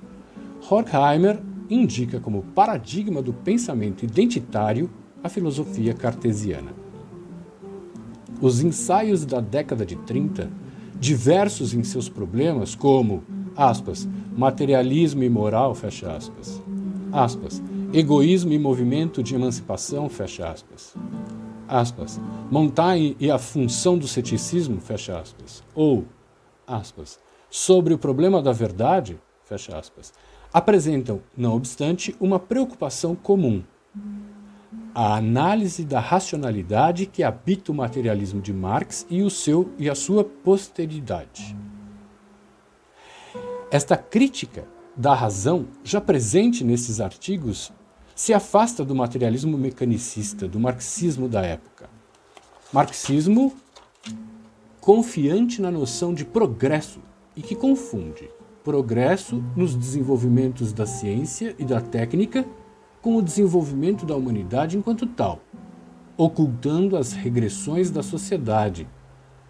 Horkheimer 0.68 1.40
indica 1.70 2.20
como 2.20 2.42
paradigma 2.42 3.22
do 3.22 3.32
pensamento 3.32 4.04
identitário 4.04 4.90
a 5.24 5.30
filosofia 5.30 5.94
cartesiana. 5.94 6.74
Os 8.42 8.64
ensaios 8.64 9.24
da 9.24 9.40
década 9.40 9.86
de 9.86 9.96
30, 9.98 10.50
diversos 11.02 11.74
em 11.74 11.84
seus 11.84 12.08
problemas, 12.08 12.76
como 12.76 13.24
aspas, 13.58 14.08
materialismo 14.38 15.24
e 15.24 15.30
moral, 15.30 15.74
fecha 15.74 16.16
aspas, 16.16 16.62
aspas, 17.12 17.62
egoísmo 17.92 18.54
e 18.54 18.60
movimento 18.60 19.24
de 19.24 19.34
emancipação, 19.34 20.08
fecha 20.08 20.48
aspas, 20.48 20.96
aspas, 21.68 22.22
Montaigne 22.52 23.18
e 23.20 23.32
a 23.32 23.40
função 23.40 23.98
do 23.98 24.08
ceticismo, 24.08 24.80
fecha 24.80 25.20
aspas, 25.20 25.64
ou, 25.74 26.06
aspas, 26.68 27.20
sobre 27.50 27.96
o 27.96 27.98
problema 27.98 28.40
da 28.40 28.52
verdade, 28.52 29.20
fecha 29.44 29.76
aspas, 29.76 30.14
apresentam, 30.54 31.20
não 31.36 31.56
obstante, 31.56 32.16
uma 32.20 32.38
preocupação 32.38 33.16
comum. 33.16 33.64
A 34.94 35.16
análise 35.16 35.86
da 35.86 36.00
racionalidade 36.00 37.06
que 37.06 37.24
habita 37.24 37.72
o 37.72 37.76
materialismo 37.76 38.42
de 38.42 38.52
Marx 38.52 39.06
e, 39.10 39.22
o 39.22 39.30
seu, 39.30 39.72
e 39.78 39.90
a 39.90 39.96
sua 39.96 40.24
posteridade. 40.24 41.56
Esta 43.72 43.96
crítica 43.96 44.68
da 44.96 45.14
razão, 45.14 45.68
já 45.84 46.02
presente 46.02 46.64
nesses 46.64 47.00
artigos, 47.00 47.72
se 48.14 48.34
afasta 48.34 48.84
do 48.84 48.94
materialismo 48.94 49.58
mecanicista, 49.58 50.48
do 50.48 50.60
marxismo 50.60 51.30
da 51.30 51.42
época. 51.42 51.90
Marxismo 52.74 53.54
confiante 54.82 55.62
na 55.62 55.72
noção 55.72 56.14
de 56.14 56.26
progresso 56.26 57.00
e 57.36 57.42
que 57.42 57.56
confunde 57.56 58.30
progresso 58.64 59.44
nos 59.56 59.76
desenvolvimentos 59.76 60.74
da 60.74 60.86
ciência 60.86 61.56
e 61.58 61.66
da 61.66 61.80
técnica 61.80 62.46
com 63.02 63.16
o 63.16 63.22
desenvolvimento 63.22 64.06
da 64.06 64.16
humanidade 64.16 64.78
enquanto 64.78 65.06
tal, 65.06 65.42
ocultando 66.16 66.96
as 66.96 67.14
regressões 67.14 67.90
da 67.90 68.04
sociedade, 68.04 68.88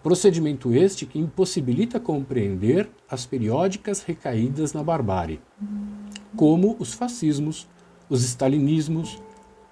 procedimento 0.02 0.74
este 0.74 1.06
que 1.06 1.18
impossibilita 1.18 2.00
compreender 2.00 2.90
as 3.08 3.26
periódicas 3.26 4.02
recaídas 4.02 4.72
na 4.72 4.82
barbárie, 4.82 5.40
como 6.34 6.76
os 6.78 6.94
fascismos, 6.94 7.68
os 8.08 8.24
stalinismos, 8.24 9.22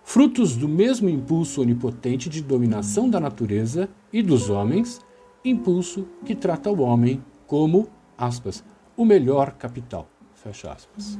frutos 0.05 0.57
do 0.57 0.69
mesmo 0.69 1.09
impulso 1.09 1.63
onipotente 1.63 2.29
de 2.29 2.43
dominação 2.43 3.09
da 3.09 3.19
natureza 3.19 3.89
e 4.13 4.23
dos 4.23 4.51
homens, 4.51 5.01
impulso 5.45 6.07
que 6.25 6.35
trata 6.35 6.71
o 6.71 6.81
homem 6.81 7.23
como, 7.47 7.89
aspas, 8.17 8.63
o 8.97 9.05
melhor 9.05 9.53
capital. 9.53 10.09
Fecha 10.35 10.73
aspas. 10.73 11.19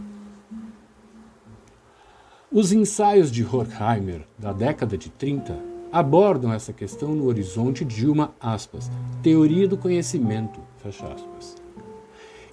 Os 2.53 2.73
ensaios 2.73 3.31
de 3.31 3.45
Horkheimer 3.45 4.23
da 4.37 4.53
década 4.53 4.99
de 4.99 5.09
30 5.09 5.57
abordam 5.93 6.53
essa 6.53 6.73
questão 6.73 7.15
no 7.15 7.27
horizonte 7.27 7.85
de 7.85 8.09
uma 8.09 8.35
aspas, 8.41 8.91
teoria 9.23 9.69
do 9.69 9.77
conhecimento. 9.77 10.61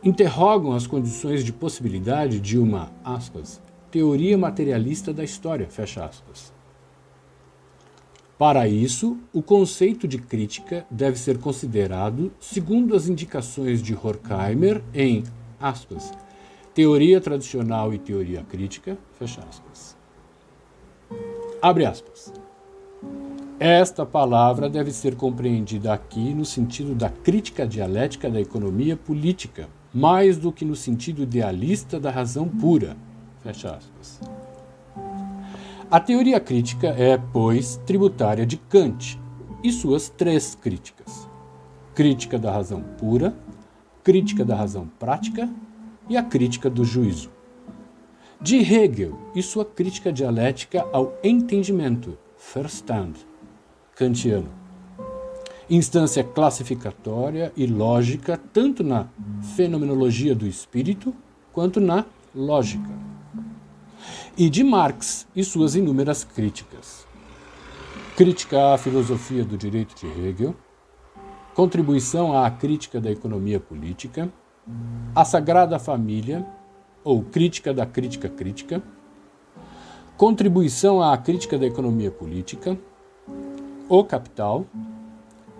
Interrogam 0.03 0.73
as 0.73 0.85
condições 0.85 1.43
de 1.43 1.51
possibilidade 1.51 2.39
de 2.39 2.59
uma 2.59 2.91
aspas, 3.03 3.59
teoria 3.89 4.37
materialista 4.37 5.11
da 5.11 5.23
história. 5.23 5.67
Para 8.37 8.67
isso, 8.67 9.17
o 9.33 9.41
conceito 9.41 10.07
de 10.07 10.19
crítica 10.19 10.85
deve 10.91 11.17
ser 11.17 11.39
considerado 11.39 12.31
segundo 12.39 12.95
as 12.95 13.07
indicações 13.07 13.81
de 13.81 13.95
Horkheimer 13.95 14.83
em 14.93 15.23
aspas, 15.59 16.13
teoria 16.77 17.19
tradicional 17.19 17.91
e 17.91 17.97
teoria 17.97 18.43
crítica, 18.43 18.99
fecha 19.13 19.41
aspas. 19.49 19.97
Abre 21.59 21.87
aspas. 21.87 22.31
Esta 23.59 24.05
palavra 24.05 24.69
deve 24.69 24.91
ser 24.91 25.15
compreendida 25.15 25.91
aqui 25.91 26.35
no 26.35 26.45
sentido 26.45 26.93
da 26.93 27.09
crítica 27.09 27.65
dialética 27.65 28.29
da 28.29 28.39
economia 28.39 28.95
política, 28.95 29.67
mais 29.91 30.37
do 30.37 30.51
que 30.51 30.63
no 30.63 30.75
sentido 30.75 31.23
idealista 31.23 31.99
da 31.99 32.11
razão 32.11 32.47
pura. 32.47 32.95
Fecha 33.41 33.71
aspas. 33.71 34.21
A 35.89 35.99
teoria 35.99 36.39
crítica 36.39 36.89
é, 36.89 37.17
pois, 37.17 37.77
tributária 37.87 38.45
de 38.45 38.55
Kant 38.55 39.19
e 39.63 39.71
suas 39.71 40.09
três 40.09 40.53
críticas: 40.53 41.27
crítica 41.95 42.37
da 42.37 42.51
razão 42.51 42.83
pura, 42.99 43.35
crítica 44.03 44.45
da 44.45 44.55
razão 44.55 44.87
prática 44.99 45.49
e 46.09 46.15
a 46.15 46.23
crítica 46.23 46.69
do 46.69 46.83
juízo. 46.83 47.29
De 48.39 48.57
Hegel 48.57 49.17
e 49.33 49.41
sua 49.41 49.65
crítica 49.65 50.13
dialética 50.13 50.87
ao 50.93 51.17
entendimento, 51.23 52.17
Verstand, 52.53 53.13
kantiano. 53.95 54.49
Instância 55.69 56.23
classificatória 56.23 57.51
e 57.57 57.65
lógica 57.65 58.39
tanto 58.53 58.83
na 58.83 59.07
fenomenologia 59.55 60.33
do 60.33 60.47
espírito 60.47 61.13
quanto 61.51 61.79
na 61.79 62.05
lógica. 62.33 62.89
E 64.37 64.49
de 64.49 64.63
Marx 64.63 65.27
e 65.35 65.43
suas 65.43 65.75
inúmeras 65.75 66.23
críticas. 66.23 67.07
Crítica 68.15 68.75
à 68.75 68.77
filosofia 68.77 69.43
do 69.43 69.57
direito 69.57 69.95
de 69.95 70.07
Hegel, 70.07 70.55
contribuição 71.55 72.37
à 72.37 72.49
crítica 72.51 73.01
da 73.01 73.11
economia 73.11 73.59
política, 73.59 74.31
a 75.15 75.25
Sagrada 75.25 75.79
Família, 75.79 76.45
ou 77.03 77.23
Crítica 77.23 77.73
da 77.73 77.85
Crítica 77.85 78.29
Crítica, 78.29 78.83
Contribuição 80.17 81.01
à 81.01 81.17
Crítica 81.17 81.57
da 81.57 81.65
Economia 81.65 82.11
Política, 82.11 82.77
O 83.87 84.03
Capital, 84.03 84.65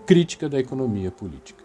Crítica 0.06 0.50
da 0.50 0.60
Economia 0.60 1.12
Política. 1.12 1.64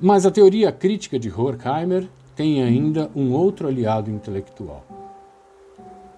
Mas 0.00 0.26
a 0.26 0.30
teoria 0.32 0.72
crítica 0.72 1.16
de 1.16 1.30
Horkheimer 1.30 2.08
tem 2.34 2.62
ainda 2.62 3.08
um 3.14 3.32
outro 3.32 3.68
aliado 3.68 4.10
intelectual. 4.10 4.84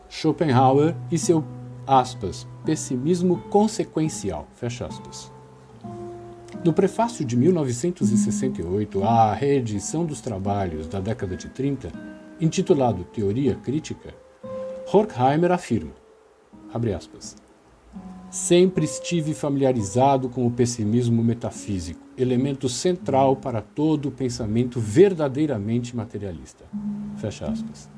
Schopenhauer 0.09 0.97
e 1.11 1.19
seu, 1.19 1.45
aspas, 1.87 2.47
pessimismo 2.65 3.43
consequencial, 3.51 4.47
fecha 4.55 4.87
aspas. 4.87 5.34
No 6.65 6.73
prefácio 6.73 7.27
de 7.27 7.37
1968 7.37 9.05
à 9.05 9.35
reedição 9.35 10.03
dos 10.07 10.23
trabalhos 10.23 10.87
da 10.87 10.99
década 10.99 11.37
de 11.37 11.51
30, 11.51 11.93
intitulado 12.41 13.05
Teoria 13.05 13.55
Crítica, 13.55 14.15
Horkheimer 14.91 15.53
afirma, 15.53 15.93
aspas, 16.97 17.37
Sempre 18.31 18.87
estive 18.87 19.35
familiarizado 19.35 20.31
com 20.31 20.47
o 20.47 20.51
pessimismo 20.51 21.23
metafísico, 21.23 22.01
elemento 22.17 22.67
central 22.67 23.37
para 23.37 23.61
todo 23.61 24.09
o 24.09 24.13
pensamento 24.13 24.81
verdadeiramente 24.81 25.95
materialista. 25.95 26.65
Fecha 27.19 27.47
aspas. 27.47 27.94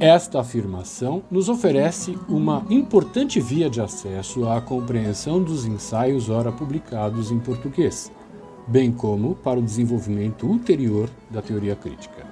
Esta 0.00 0.40
afirmação 0.40 1.24
nos 1.28 1.48
oferece 1.48 2.16
uma 2.28 2.64
importante 2.70 3.40
via 3.40 3.68
de 3.68 3.80
acesso 3.80 4.48
à 4.48 4.60
compreensão 4.60 5.42
dos 5.42 5.66
ensaios 5.66 6.30
ora 6.30 6.52
publicados 6.52 7.32
em 7.32 7.40
português, 7.40 8.12
bem 8.68 8.92
como 8.92 9.34
para 9.34 9.58
o 9.58 9.62
desenvolvimento 9.62 10.46
ulterior 10.46 11.10
da 11.28 11.42
teoria 11.42 11.74
crítica. 11.74 12.24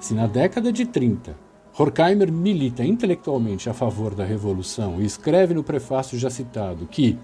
Se 0.00 0.14
na 0.14 0.26
década 0.26 0.72
de 0.72 0.86
30 0.86 1.36
Horkheimer 1.78 2.32
milita 2.32 2.82
intelectualmente 2.82 3.68
a 3.68 3.74
favor 3.74 4.14
da 4.14 4.24
revolução 4.24 5.02
e 5.02 5.04
escreve 5.04 5.52
no 5.52 5.62
prefácio 5.62 6.18
já 6.18 6.30
citado 6.30 6.86
que, 6.86 7.18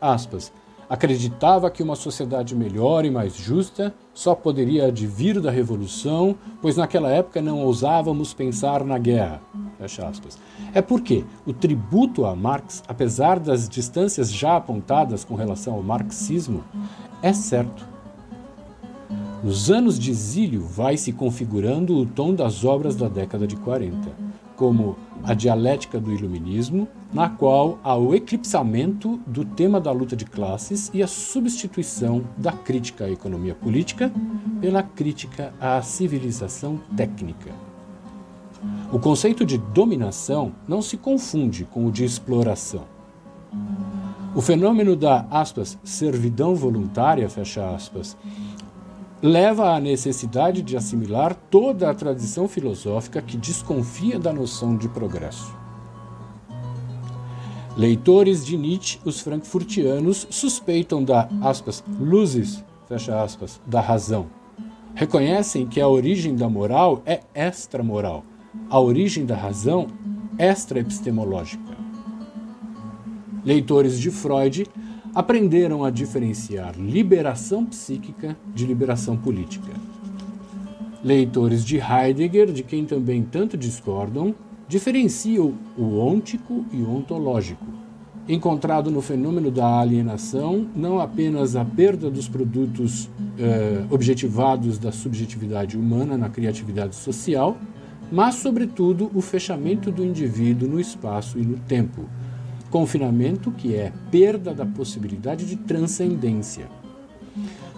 aspas, 0.00 0.50
Acreditava 0.88 1.70
que 1.70 1.82
uma 1.82 1.96
sociedade 1.96 2.54
melhor 2.54 3.04
e 3.04 3.10
mais 3.10 3.34
justa 3.36 3.94
só 4.12 4.34
poderia 4.34 4.86
advir 4.86 5.40
da 5.40 5.50
revolução, 5.50 6.36
pois 6.60 6.76
naquela 6.76 7.10
época 7.10 7.40
não 7.40 7.60
ousávamos 7.60 8.34
pensar 8.34 8.84
na 8.84 8.98
guerra. 8.98 9.40
É 10.72 10.82
porque 10.82 11.24
o 11.46 11.52
tributo 11.52 12.24
a 12.24 12.34
Marx, 12.34 12.82
apesar 12.86 13.38
das 13.40 13.68
distâncias 13.68 14.32
já 14.32 14.56
apontadas 14.56 15.24
com 15.24 15.34
relação 15.34 15.74
ao 15.74 15.82
marxismo, 15.82 16.62
é 17.22 17.32
certo. 17.32 17.86
Nos 19.42 19.70
anos 19.70 19.98
de 19.98 20.10
exílio 20.10 20.62
vai 20.62 20.96
se 20.96 21.12
configurando 21.12 21.96
o 21.96 22.06
tom 22.06 22.34
das 22.34 22.64
obras 22.64 22.96
da 22.96 23.08
década 23.08 23.46
de 23.46 23.56
40, 23.56 24.23
como 24.56 24.96
a 25.22 25.34
dialética 25.34 25.98
do 25.98 26.12
iluminismo, 26.12 26.88
na 27.12 27.28
qual 27.28 27.78
há 27.82 27.96
o 27.96 28.14
eclipsamento 28.14 29.20
do 29.26 29.44
tema 29.44 29.80
da 29.80 29.92
luta 29.92 30.16
de 30.16 30.24
classes 30.24 30.90
e 30.92 31.02
a 31.02 31.06
substituição 31.06 32.24
da 32.36 32.52
crítica 32.52 33.04
à 33.04 33.10
economia 33.10 33.54
política 33.54 34.12
pela 34.60 34.82
crítica 34.82 35.52
à 35.60 35.80
civilização 35.82 36.80
técnica. 36.96 37.52
O 38.92 38.98
conceito 38.98 39.44
de 39.44 39.58
dominação 39.58 40.52
não 40.66 40.80
se 40.80 40.96
confunde 40.96 41.64
com 41.64 41.86
o 41.86 41.92
de 41.92 42.04
exploração. 42.04 42.84
O 44.34 44.40
fenômeno 44.40 44.96
da 44.96 45.26
aspas, 45.30 45.78
servidão 45.84 46.54
voluntária, 46.56 47.28
fecha 47.28 47.70
aspas, 47.70 48.16
leva 49.24 49.74
à 49.74 49.80
necessidade 49.80 50.60
de 50.60 50.76
assimilar 50.76 51.34
toda 51.34 51.88
a 51.88 51.94
tradição 51.94 52.46
filosófica 52.46 53.22
que 53.22 53.38
desconfia 53.38 54.18
da 54.18 54.30
noção 54.34 54.76
de 54.76 54.86
progresso. 54.86 55.56
Leitores 57.74 58.44
de 58.44 58.54
Nietzsche, 58.58 59.00
os 59.02 59.20
frankfurtianos, 59.20 60.26
suspeitam 60.28 61.02
da 61.02 61.26
aspas, 61.40 61.82
luzes, 61.98 62.62
aspas, 63.10 63.58
da 63.66 63.80
razão. 63.80 64.26
Reconhecem 64.94 65.66
que 65.66 65.80
a 65.80 65.88
origem 65.88 66.36
da 66.36 66.50
moral 66.50 67.02
é 67.06 67.22
extramoral, 67.34 68.26
a 68.68 68.78
origem 68.78 69.24
da 69.24 69.34
razão 69.34 69.86
extra-epistemológica. 70.36 71.74
Leitores 73.42 73.98
de 73.98 74.10
Freud 74.10 74.66
aprenderam 75.14 75.84
a 75.84 75.90
diferenciar 75.90 76.74
liberação 76.78 77.64
psíquica 77.64 78.36
de 78.54 78.66
liberação 78.66 79.16
política. 79.16 79.72
Leitores 81.02 81.64
de 81.64 81.78
Heidegger, 81.78 82.50
de 82.50 82.62
quem 82.62 82.84
também 82.84 83.22
tanto 83.22 83.56
discordam, 83.56 84.34
diferenciam 84.66 85.54
o 85.76 85.98
ôntico 85.98 86.64
e 86.72 86.78
o 86.78 86.96
ontológico, 86.96 87.66
encontrado 88.28 88.90
no 88.90 89.02
fenômeno 89.02 89.50
da 89.50 89.80
alienação 89.80 90.66
não 90.74 90.98
apenas 90.98 91.54
a 91.54 91.64
perda 91.64 92.10
dos 92.10 92.26
produtos 92.26 93.08
eh, 93.38 93.84
objetivados 93.90 94.78
da 94.78 94.90
subjetividade 94.90 95.76
humana 95.76 96.16
na 96.16 96.30
criatividade 96.30 96.96
social, 96.96 97.56
mas, 98.10 98.36
sobretudo, 98.36 99.10
o 99.14 99.20
fechamento 99.20 99.90
do 99.90 100.04
indivíduo 100.04 100.68
no 100.68 100.80
espaço 100.80 101.38
e 101.38 101.42
no 101.42 101.58
tempo. 101.58 102.08
Confinamento 102.74 103.52
que 103.52 103.76
é 103.76 103.92
perda 104.10 104.52
da 104.52 104.66
possibilidade 104.66 105.46
de 105.46 105.54
transcendência. 105.54 106.68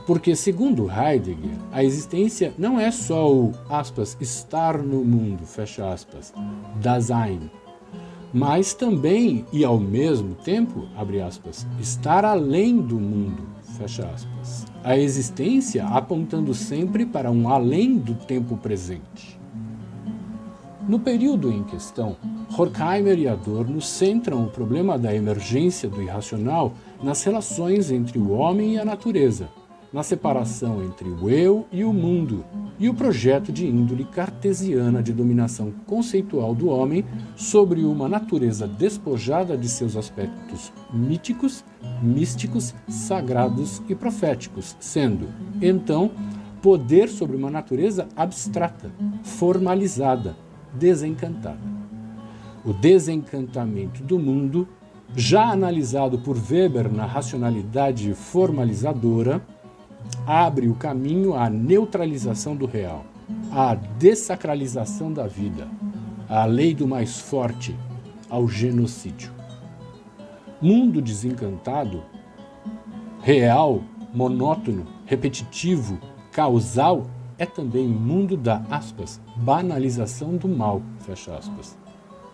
Porque, 0.07 0.35
segundo 0.35 0.91
Heidegger, 0.91 1.51
a 1.71 1.85
existência 1.85 2.55
não 2.57 2.81
é 2.81 2.91
só 2.91 3.31
o, 3.31 3.53
aspas, 3.69 4.17
estar 4.23 4.79
no 4.79 5.05
mundo, 5.05 5.45
fecha 5.45 5.93
aspas, 5.93 6.33
Dasein, 6.81 7.51
mas 8.33 8.73
também 8.73 9.45
e 9.53 9.67
ao 9.67 9.79
mesmo 9.79 10.35
tempo, 10.35 10.89
abre 10.97 11.21
aspas, 11.21 11.67
estar 11.79 12.25
além 12.25 12.81
do 12.81 12.99
mundo, 12.99 13.43
fecha 13.77 14.07
aspas. 14.07 14.65
A 14.83 14.97
existência 14.97 15.85
apontando 15.85 16.55
sempre 16.55 17.05
para 17.05 17.31
um 17.31 17.51
além 17.51 17.99
do 17.99 18.15
tempo 18.15 18.57
presente. 18.57 19.39
No 20.89 20.99
período 20.99 21.53
em 21.53 21.65
questão, 21.65 22.17
Horkheimer 22.51 23.19
e 23.19 23.29
Adorno 23.29 23.81
centram 23.81 24.45
o 24.45 24.51
problema 24.51 24.99
da 24.99 25.15
emergência 25.15 25.89
do 25.89 26.03
irracional 26.03 26.73
nas 27.03 27.23
relações 27.25 27.91
entre 27.91 28.19
o 28.19 28.31
homem 28.31 28.75
e 28.75 28.79
a 28.79 28.85
natureza 28.85 29.49
na 29.93 30.03
separação 30.03 30.85
entre 30.85 31.09
o 31.09 31.31
eu 31.31 31.67
e 31.73 31.83
o 31.83 31.91
mundo, 31.91 32.45
e 32.79 32.87
o 32.87 32.93
projeto 32.93 33.51
de 33.51 33.67
índole 33.67 34.05
cartesiana 34.05 35.03
de 35.03 35.11
dominação 35.11 35.73
conceitual 35.87 36.55
do 36.55 36.69
homem 36.69 37.03
sobre 37.35 37.83
uma 37.83 38.07
natureza 38.07 38.69
despojada 38.69 39.57
de 39.57 39.67
seus 39.69 39.97
aspectos 39.97 40.71
míticos, 40.93 41.65
místicos, 42.03 42.75
sagrados 42.89 43.81
e 43.89 43.95
proféticos, 43.95 44.77
sendo, 44.79 45.29
então, 45.63 46.11
poder 46.61 47.09
sobre 47.09 47.35
uma 47.35 47.51
natureza 47.51 48.07
abstrata, 48.15 48.91
formalizada, 49.23 50.37
desencantada. 50.75 51.76
O 52.67 52.73
desencantamento 52.73 54.03
do 54.03 54.19
mundo, 54.19 54.67
já 55.15 55.53
analisado 55.53 56.19
por 56.19 56.37
Weber 56.37 56.93
na 56.93 57.07
racionalidade 57.07 58.13
formalizadora, 58.13 59.41
abre 60.27 60.69
o 60.69 60.75
caminho 60.75 61.37
à 61.37 61.49
neutralização 61.49 62.57
do 62.57 62.67
real, 62.67 63.05
à 63.53 63.77
dessacralização 63.77 65.13
da 65.13 65.29
vida, 65.29 65.69
à 66.29 66.45
lei 66.45 66.75
do 66.75 66.89
mais 66.89 67.21
forte, 67.21 67.73
ao 68.29 68.49
genocídio. 68.49 69.31
Mundo 70.61 71.01
desencantado, 71.01 72.03
real, 73.23 73.81
monótono, 74.13 74.89
repetitivo, 75.05 76.01
causal, 76.33 77.07
é 77.39 77.47
também 77.47 77.87
mundo 77.87 78.37
da 78.37 78.61
aspas, 78.69 79.21
banalização 79.37 80.37
do 80.37 80.49
mal, 80.49 80.83
fecha 80.99 81.37
aspas, 81.37 81.77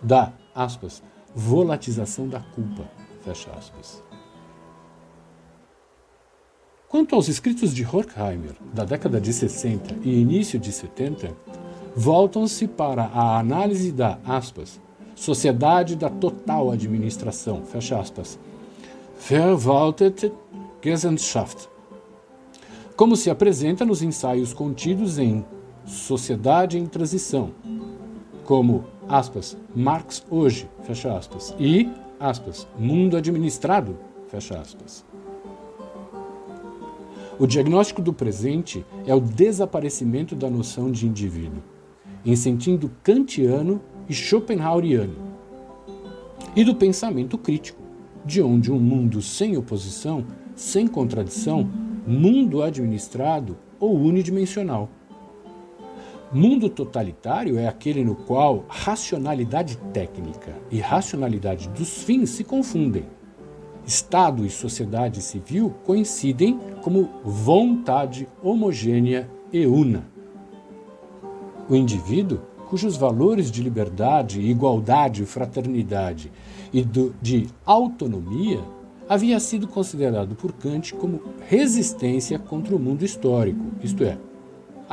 da 0.03 0.33
aspas, 0.53 1.01
volatização 1.33 2.27
da 2.27 2.39
culpa, 2.39 2.83
fecha 3.23 3.49
aspas. 3.51 4.03
Quanto 6.87 7.15
aos 7.15 7.27
escritos 7.27 7.73
de 7.73 7.83
Horkheimer, 7.83 8.55
da 8.71 8.85
década 8.85 9.19
de 9.19 9.33
60 9.33 9.95
e 10.03 10.21
início 10.21 10.59
de 10.59 10.71
70, 10.71 11.35
voltam-se 11.95 12.67
para 12.67 13.05
a 13.05 13.39
análise 13.39 13.91
da, 13.91 14.19
aspas, 14.25 14.79
sociedade 15.15 15.95
da 15.95 16.09
total 16.09 16.69
administração, 16.71 17.63
fecha 17.65 17.99
aspas, 17.99 18.37
Verwaltete 19.27 20.31
Gesellschaft, 20.83 21.67
como 22.95 23.15
se 23.15 23.29
apresenta 23.29 23.85
nos 23.85 24.03
ensaios 24.03 24.53
contidos 24.53 25.17
em 25.17 25.43
Sociedade 25.85 26.77
em 26.77 26.85
Transição, 26.85 27.51
como, 28.43 28.85
aspas, 29.07 29.57
Marx 29.75 30.25
hoje, 30.29 30.69
fecha 30.83 31.15
aspas, 31.15 31.55
e, 31.59 31.89
aspas, 32.19 32.67
Mundo 32.77 33.17
administrado, 33.17 33.97
fecha 34.27 34.59
aspas. 34.59 35.05
O 37.39 37.47
diagnóstico 37.47 38.01
do 38.01 38.13
presente 38.13 38.85
é 39.07 39.15
o 39.15 39.19
desaparecimento 39.19 40.35
da 40.35 40.49
noção 40.49 40.91
de 40.91 41.07
indivíduo, 41.07 41.63
em 42.25 42.35
sentido 42.35 42.91
kantiano 43.01 43.81
e 44.07 44.13
schopenhaueriano, 44.13 45.15
e 46.55 46.63
do 46.63 46.75
pensamento 46.75 47.37
crítico, 47.37 47.81
de 48.25 48.41
onde 48.41 48.71
um 48.71 48.79
mundo 48.79 49.21
sem 49.21 49.57
oposição, 49.57 50.25
sem 50.55 50.87
contradição, 50.87 51.69
mundo 52.05 52.61
administrado 52.61 53.57
ou 53.79 53.99
unidimensional. 53.99 54.89
Mundo 56.33 56.67
totalitário 56.69 57.57
é 57.57 57.67
aquele 57.67 58.03
no 58.03 58.15
qual 58.15 58.65
racionalidade 58.67 59.77
técnica 59.93 60.55
e 60.71 60.79
racionalidade 60.79 61.69
dos 61.69 62.03
fins 62.03 62.31
se 62.31 62.43
confundem 62.43 63.05
Estado 63.85 64.45
e 64.45 64.49
sociedade 64.49 65.21
civil 65.21 65.75
coincidem 65.83 66.57
como 66.81 67.09
vontade 67.23 68.27
homogênea 68.41 69.29
e 69.51 69.65
una. 69.65 70.05
O 71.69 71.75
indivíduo, 71.75 72.39
cujos 72.69 72.95
valores 72.95 73.51
de 73.51 73.61
liberdade, 73.61 74.39
igualdade, 74.39 75.25
fraternidade 75.25 76.31
e 76.71 76.81
do, 76.81 77.13
de 77.21 77.47
autonomia 77.65 78.63
havia 79.07 79.37
sido 79.39 79.67
considerado 79.67 80.33
por 80.33 80.53
Kant 80.53 80.93
como 80.93 81.21
resistência 81.49 82.39
contra 82.39 82.73
o 82.73 82.79
mundo 82.79 83.03
histórico, 83.03 83.65
isto 83.81 84.03
é, 84.03 84.17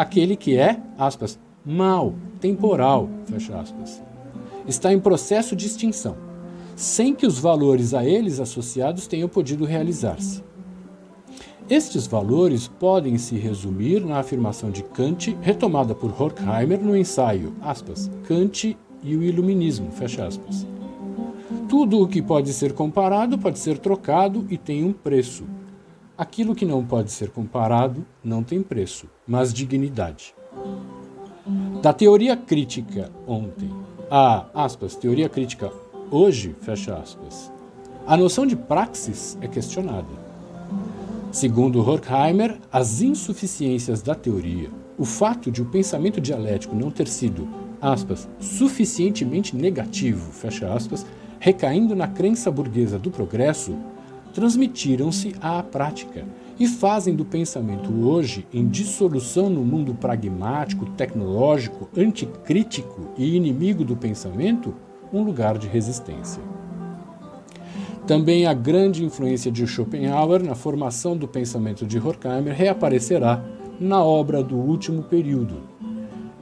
aquele 0.01 0.37
que 0.37 0.57
é, 0.57 0.81
aspas, 0.97 1.39
mal, 1.65 2.15
temporal, 2.41 3.09
fecha 3.27 3.59
aspas, 3.59 4.03
está 4.67 4.93
em 4.93 5.01
processo 5.01 5.55
de 5.55 5.67
extinção 5.67 6.31
sem 6.81 7.15
que 7.15 7.27
os 7.27 7.39
valores 7.39 7.93
a 7.93 8.07
eles 8.07 8.41
associados 8.41 9.07
tenham 9.07 9.29
podido 9.29 9.67
realizar-se. 9.67 10.43
Estes 11.69 12.07
valores 12.07 12.67
podem 12.67 13.19
se 13.19 13.37
resumir 13.37 14.03
na 14.03 14.19
afirmação 14.21 14.71
de 14.71 14.83
Kant, 14.83 15.37
retomada 15.43 15.95
por 15.95 16.11
Horkheimer 16.19 16.81
no 16.81 16.97
ensaio 16.97 17.55
aspas, 17.61 18.11
Kant 18.27 18.75
e 19.03 19.15
o 19.15 19.23
Iluminismo. 19.23 19.91
Aspas. 20.27 20.67
Tudo 21.69 22.01
o 22.01 22.09
que 22.09 22.23
pode 22.23 22.51
ser 22.55 22.73
comparado 22.73 23.37
pode 23.37 23.59
ser 23.59 23.77
trocado 23.77 24.47
e 24.49 24.57
tem 24.57 24.83
um 24.83 24.93
preço. 24.95 25.45
Aquilo 26.21 26.55
que 26.55 26.67
não 26.67 26.85
pode 26.85 27.11
ser 27.11 27.31
comparado 27.31 28.05
não 28.23 28.43
tem 28.43 28.63
preço, 28.63 29.07
mas 29.27 29.55
dignidade. 29.55 30.35
Da 31.81 31.95
teoria 31.95 32.37
crítica 32.37 33.11
ontem 33.27 33.71
a 34.11 34.45
aspas, 34.53 34.95
teoria 34.95 35.31
crítica 35.31 35.73
Hoje, 36.11 36.55
fecha 36.61 36.95
aspas. 36.95 37.51
A 38.07 38.19
noção 38.19 38.45
de 38.45 38.55
praxis 38.55 39.39
é 39.41 39.49
questionada. 39.49 40.11
Segundo 41.33 41.81
Horkheimer, 41.81 42.59
as 42.71 43.01
insuficiências 43.01 44.03
da 44.03 44.15
teoria, 44.15 44.69
o 44.99 45.07
fato 45.07 45.51
de 45.51 45.63
o 45.63 45.71
pensamento 45.71 46.21
dialético 46.21 46.77
não 46.77 46.91
ter 46.91 47.09
sido, 47.09 47.49
aspas, 47.81 48.29
suficientemente 48.39 49.57
negativo, 49.57 50.31
fecha 50.33 50.71
aspas, 50.71 51.07
recaindo 51.39 51.97
na 51.97 52.09
crença 52.09 52.51
burguesa 52.51 52.99
do 52.99 53.11
progresso, 53.11 53.75
transmitiram-se 54.33 55.35
à 55.40 55.62
prática 55.62 56.25
e 56.59 56.66
fazem 56.66 57.14
do 57.14 57.25
pensamento 57.25 57.90
hoje, 58.07 58.47
em 58.53 58.69
dissolução 58.69 59.49
no 59.49 59.64
mundo 59.64 59.95
pragmático, 59.95 60.87
tecnológico, 60.90 61.88
anticrítico 61.97 63.09
e 63.16 63.35
inimigo 63.35 63.83
do 63.83 63.97
pensamento, 63.97 64.75
um 65.12 65.23
lugar 65.23 65.57
de 65.57 65.66
resistência. 65.66 66.43
Também 68.07 68.47
a 68.47 68.53
grande 68.53 69.05
influência 69.05 69.51
de 69.51 69.66
Schopenhauer 69.66 70.45
na 70.45 70.55
formação 70.55 71.16
do 71.16 71.29
pensamento 71.29 71.87
de 71.87 71.99
Horkheimer 71.99 72.55
reaparecerá 72.55 73.43
na 73.81 74.05
obra 74.05 74.43
do 74.43 74.57
último 74.57 75.03
período. 75.05 75.62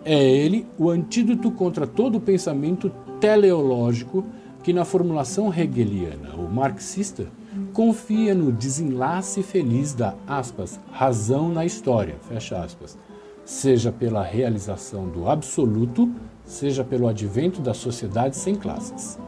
É 0.04 0.20
ele 0.20 0.66
o 0.78 0.90
antídoto 0.90 1.50
contra 1.50 1.86
todo 1.86 2.16
o 2.16 2.20
pensamento 2.20 2.90
teleológico 3.20 4.24
que, 4.64 4.72
na 4.72 4.84
formulação 4.84 5.52
hegeliana 5.52 6.34
ou 6.36 6.48
marxista, 6.48 7.26
confia 7.72 8.34
no 8.34 8.50
desenlace 8.50 9.42
feliz 9.42 9.94
da 9.94 10.14
aspas, 10.26 10.78
razão 10.90 11.48
na 11.48 11.64
história, 11.64 12.16
fecha 12.28 12.62
aspas, 12.62 12.98
seja 13.44 13.90
pela 13.90 14.22
realização 14.22 15.08
do 15.08 15.28
absoluto, 15.28 16.10
seja 16.44 16.84
pelo 16.84 17.08
advento 17.08 17.60
da 17.60 17.74
sociedade 17.74 18.36
sem 18.36 18.54
classes. 18.54 19.18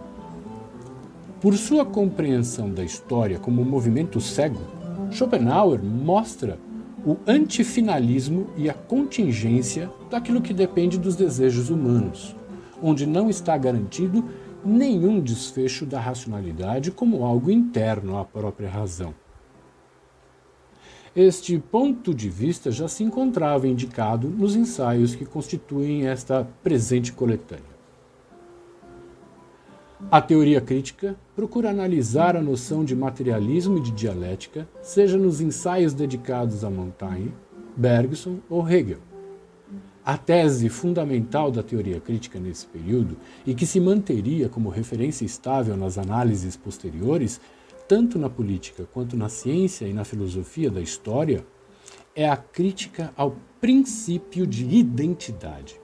Por 1.40 1.56
sua 1.56 1.86
compreensão 1.86 2.70
da 2.70 2.84
história 2.84 3.38
como 3.38 3.62
um 3.62 3.64
movimento 3.64 4.20
cego, 4.20 4.60
Schopenhauer 5.10 5.82
mostra 5.82 6.58
o 7.04 7.16
antifinalismo 7.26 8.48
e 8.56 8.68
a 8.68 8.74
contingência 8.74 9.90
daquilo 10.10 10.42
que 10.42 10.52
depende 10.52 10.98
dos 10.98 11.16
desejos 11.16 11.70
humanos, 11.70 12.36
onde 12.82 13.06
não 13.06 13.30
está 13.30 13.56
garantido 13.56 14.24
nenhum 14.64 15.20
desfecho 15.20 15.86
da 15.86 16.00
racionalidade 16.00 16.90
como 16.90 17.24
algo 17.24 17.50
interno 17.50 18.18
à 18.18 18.24
própria 18.24 18.68
razão. 18.68 19.14
Este 21.14 21.58
ponto 21.58 22.14
de 22.14 22.28
vista 22.28 22.70
já 22.70 22.86
se 22.86 23.02
encontrava 23.02 23.66
indicado 23.66 24.28
nos 24.28 24.54
ensaios 24.54 25.14
que 25.14 25.24
constituem 25.24 26.06
esta 26.06 26.46
presente 26.62 27.12
coletânea. 27.12 27.70
A 30.10 30.20
teoria 30.20 30.60
crítica 30.60 31.16
procura 31.34 31.68
analisar 31.68 32.36
a 32.36 32.40
noção 32.40 32.84
de 32.84 32.94
materialismo 32.94 33.78
e 33.78 33.82
de 33.82 33.90
dialética, 33.90 34.68
seja 34.80 35.18
nos 35.18 35.40
ensaios 35.40 35.92
dedicados 35.92 36.64
a 36.64 36.70
Montaigne, 36.70 37.34
Bergson 37.76 38.38
ou 38.48 38.66
Hegel. 38.68 39.09
A 40.04 40.16
tese 40.16 40.68
fundamental 40.68 41.50
da 41.50 41.62
teoria 41.62 42.00
crítica 42.00 42.40
nesse 42.40 42.66
período, 42.66 43.18
e 43.46 43.54
que 43.54 43.66
se 43.66 43.78
manteria 43.78 44.48
como 44.48 44.70
referência 44.70 45.24
estável 45.24 45.76
nas 45.76 45.98
análises 45.98 46.56
posteriores, 46.56 47.40
tanto 47.86 48.18
na 48.18 48.30
política 48.30 48.88
quanto 48.92 49.16
na 49.16 49.28
ciência 49.28 49.86
e 49.86 49.92
na 49.92 50.04
filosofia 50.04 50.70
da 50.70 50.80
história, 50.80 51.44
é 52.14 52.28
a 52.28 52.36
crítica 52.36 53.12
ao 53.16 53.36
princípio 53.60 54.46
de 54.46 54.66
identidade. 54.66 55.78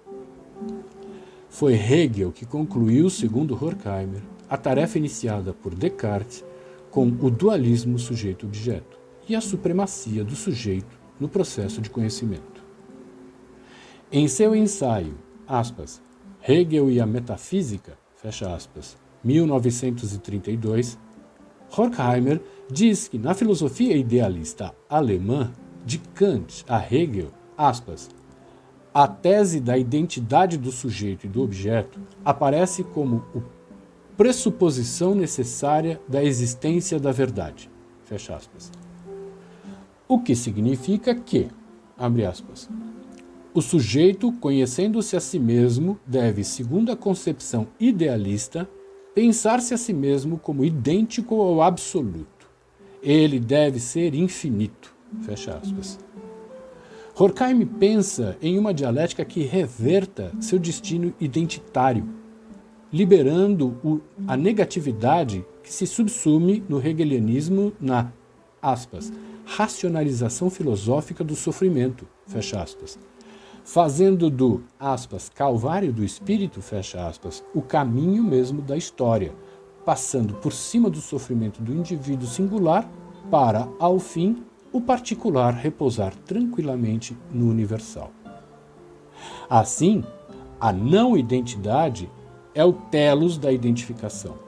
Foi 1.48 1.74
Hegel 1.74 2.32
que 2.32 2.46
concluiu, 2.46 3.10
segundo 3.10 3.54
Horkheimer, 3.54 4.22
a 4.48 4.56
tarefa 4.56 4.98
iniciada 4.98 5.52
por 5.52 5.74
Descartes 5.74 6.44
com 6.90 7.06
o 7.06 7.30
dualismo 7.30 7.98
sujeito-objeto 7.98 8.98
e 9.28 9.36
a 9.36 9.40
supremacia 9.40 10.24
do 10.24 10.34
sujeito 10.34 10.98
no 11.20 11.28
processo 11.28 11.80
de 11.80 11.90
conhecimento. 11.90 12.55
Em 14.10 14.28
seu 14.28 14.54
ensaio, 14.54 15.18
aspas, 15.48 16.00
Hegel 16.46 16.88
e 16.88 17.00
a 17.00 17.06
Metafísica, 17.06 17.98
fecha 18.14 18.54
aspas, 18.54 18.96
1932, 19.24 20.96
Horkheimer 21.76 22.40
diz 22.70 23.08
que 23.08 23.18
na 23.18 23.34
filosofia 23.34 23.96
idealista 23.96 24.72
alemã, 24.88 25.50
de 25.84 25.98
Kant 25.98 26.64
a 26.68 26.78
Hegel, 26.78 27.30
aspas, 27.58 28.08
a 28.94 29.08
tese 29.08 29.58
da 29.60 29.76
identidade 29.76 30.56
do 30.56 30.70
sujeito 30.70 31.26
e 31.26 31.28
do 31.28 31.42
objeto 31.42 32.00
aparece 32.24 32.84
como 32.84 33.24
o 33.34 33.42
pressuposição 34.16 35.16
necessária 35.16 36.00
da 36.08 36.22
existência 36.22 37.00
da 37.00 37.10
verdade. 37.10 37.68
Fecha 38.04 38.36
aspas. 38.36 38.70
O 40.06 40.20
que 40.20 40.36
significa 40.36 41.12
que, 41.12 41.48
abre 41.98 42.24
aspas, 42.24 42.70
o 43.56 43.62
sujeito, 43.62 44.30
conhecendo-se 44.32 45.16
a 45.16 45.20
si 45.20 45.38
mesmo, 45.38 45.98
deve, 46.06 46.44
segundo 46.44 46.92
a 46.92 46.96
concepção 46.96 47.66
idealista, 47.80 48.68
pensar-se 49.14 49.72
a 49.72 49.78
si 49.78 49.94
mesmo 49.94 50.36
como 50.36 50.62
idêntico 50.62 51.40
ao 51.40 51.62
absoluto. 51.62 52.46
Ele 53.02 53.40
deve 53.40 53.80
ser 53.80 54.14
infinito. 54.14 54.94
Fecha 55.22 55.56
aspas. 55.56 55.98
Horkheim 57.18 57.64
pensa 57.64 58.36
em 58.42 58.58
uma 58.58 58.74
dialética 58.74 59.24
que 59.24 59.40
reverta 59.42 60.30
seu 60.38 60.58
destino 60.58 61.14
identitário, 61.18 62.06
liberando 62.92 64.02
a 64.28 64.36
negatividade 64.36 65.42
que 65.62 65.72
se 65.72 65.86
subsume 65.86 66.62
no 66.68 66.78
hegelianismo 66.86 67.72
na 67.80 68.12
aspas, 68.60 69.10
racionalização 69.46 70.50
filosófica 70.50 71.24
do 71.24 71.34
sofrimento, 71.34 72.06
fecha 72.26 72.62
aspas, 72.62 72.98
fazendo 73.66 74.30
do 74.30 74.62
aspas, 74.78 75.28
calvário 75.28 75.92
do 75.92 76.04
espírito, 76.04 76.62
fecha 76.62 77.04
aspas, 77.04 77.44
o 77.52 77.60
caminho 77.60 78.22
mesmo 78.22 78.62
da 78.62 78.76
história, 78.76 79.34
passando 79.84 80.34
por 80.34 80.52
cima 80.52 80.88
do 80.88 81.00
sofrimento 81.00 81.60
do 81.60 81.74
indivíduo 81.74 82.28
singular 82.28 82.88
para, 83.28 83.68
ao 83.80 83.98
fim, 83.98 84.44
o 84.72 84.80
particular 84.80 85.52
repousar 85.52 86.14
tranquilamente 86.14 87.18
no 87.32 87.50
universal. 87.50 88.12
Assim, 89.50 90.04
a 90.60 90.72
não 90.72 91.16
identidade 91.16 92.08
é 92.54 92.64
o 92.64 92.72
telos 92.72 93.36
da 93.36 93.50
identificação. 93.50 94.38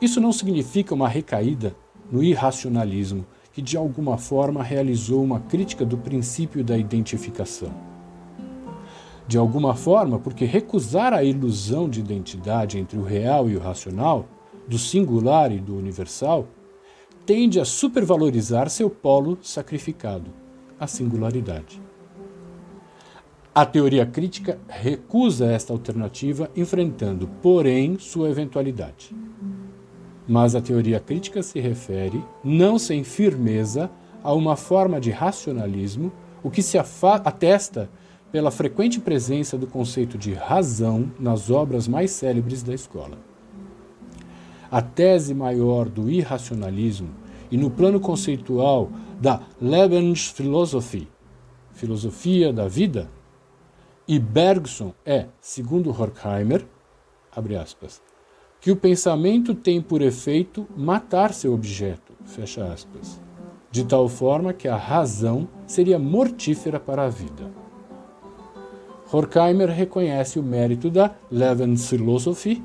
Isso 0.00 0.20
não 0.20 0.32
significa 0.32 0.92
uma 0.92 1.08
recaída 1.08 1.76
no 2.10 2.24
irracionalismo, 2.24 3.24
que 3.52 3.62
de 3.62 3.76
alguma 3.76 4.18
forma 4.18 4.64
realizou 4.64 5.22
uma 5.22 5.38
crítica 5.38 5.84
do 5.84 5.96
princípio 5.96 6.64
da 6.64 6.76
identificação. 6.76 7.95
De 9.28 9.36
alguma 9.36 9.74
forma, 9.74 10.18
porque 10.18 10.44
recusar 10.44 11.12
a 11.12 11.24
ilusão 11.24 11.88
de 11.88 11.98
identidade 11.98 12.78
entre 12.78 12.98
o 12.98 13.02
real 13.02 13.48
e 13.48 13.56
o 13.56 13.60
racional, 13.60 14.28
do 14.68 14.78
singular 14.78 15.50
e 15.50 15.58
do 15.58 15.76
universal, 15.76 16.46
tende 17.24 17.58
a 17.58 17.64
supervalorizar 17.64 18.70
seu 18.70 18.88
polo 18.88 19.36
sacrificado, 19.42 20.30
a 20.78 20.86
singularidade. 20.86 21.82
A 23.52 23.66
teoria 23.66 24.06
crítica 24.06 24.60
recusa 24.68 25.46
esta 25.46 25.72
alternativa, 25.72 26.50
enfrentando, 26.54 27.26
porém, 27.42 27.98
sua 27.98 28.28
eventualidade. 28.28 29.16
Mas 30.28 30.54
a 30.54 30.60
teoria 30.60 31.00
crítica 31.00 31.42
se 31.42 31.58
refere, 31.58 32.22
não 32.44 32.78
sem 32.78 33.02
firmeza, 33.02 33.90
a 34.22 34.32
uma 34.32 34.56
forma 34.56 35.00
de 35.00 35.10
racionalismo, 35.10 36.12
o 36.42 36.50
que 36.50 36.62
se 36.62 36.78
atesta 36.78 37.88
pela 38.30 38.50
frequente 38.50 39.00
presença 39.00 39.56
do 39.56 39.66
conceito 39.66 40.18
de 40.18 40.34
razão 40.34 41.10
nas 41.18 41.50
obras 41.50 41.86
mais 41.88 42.10
célebres 42.10 42.62
da 42.62 42.74
escola 42.74 43.16
a 44.70 44.82
tese 44.82 45.34
maior 45.34 45.88
do 45.88 46.10
irracionalismo 46.10 47.10
e 47.50 47.56
no 47.56 47.70
plano 47.70 48.00
conceitual 48.00 48.90
da 49.20 49.40
Lebensphilosophie, 49.60 51.08
filosofia 51.72 52.52
da 52.52 52.66
vida, 52.66 53.08
e 54.08 54.18
Bergson 54.18 54.92
é, 55.04 55.26
segundo 55.40 55.90
Horkheimer, 55.90 56.66
aspas, 57.60 58.00
que 58.60 58.70
o 58.70 58.76
pensamento 58.76 59.54
tem 59.54 59.80
por 59.80 60.00
efeito 60.00 60.66
matar 60.76 61.32
seu 61.32 61.52
objeto, 61.52 62.12
fecha 62.24 62.64
aspas, 62.64 63.20
de 63.70 63.84
tal 63.84 64.08
forma 64.08 64.52
que 64.52 64.68
a 64.68 64.76
razão 64.76 65.48
seria 65.66 65.98
mortífera 65.98 66.80
para 66.80 67.04
a 67.04 67.08
vida. 67.08 67.50
Horkheimer 69.12 69.68
reconhece 69.70 70.38
o 70.38 70.42
mérito 70.42 70.90
da 70.90 71.14
Lebensphilosophie 71.30 72.62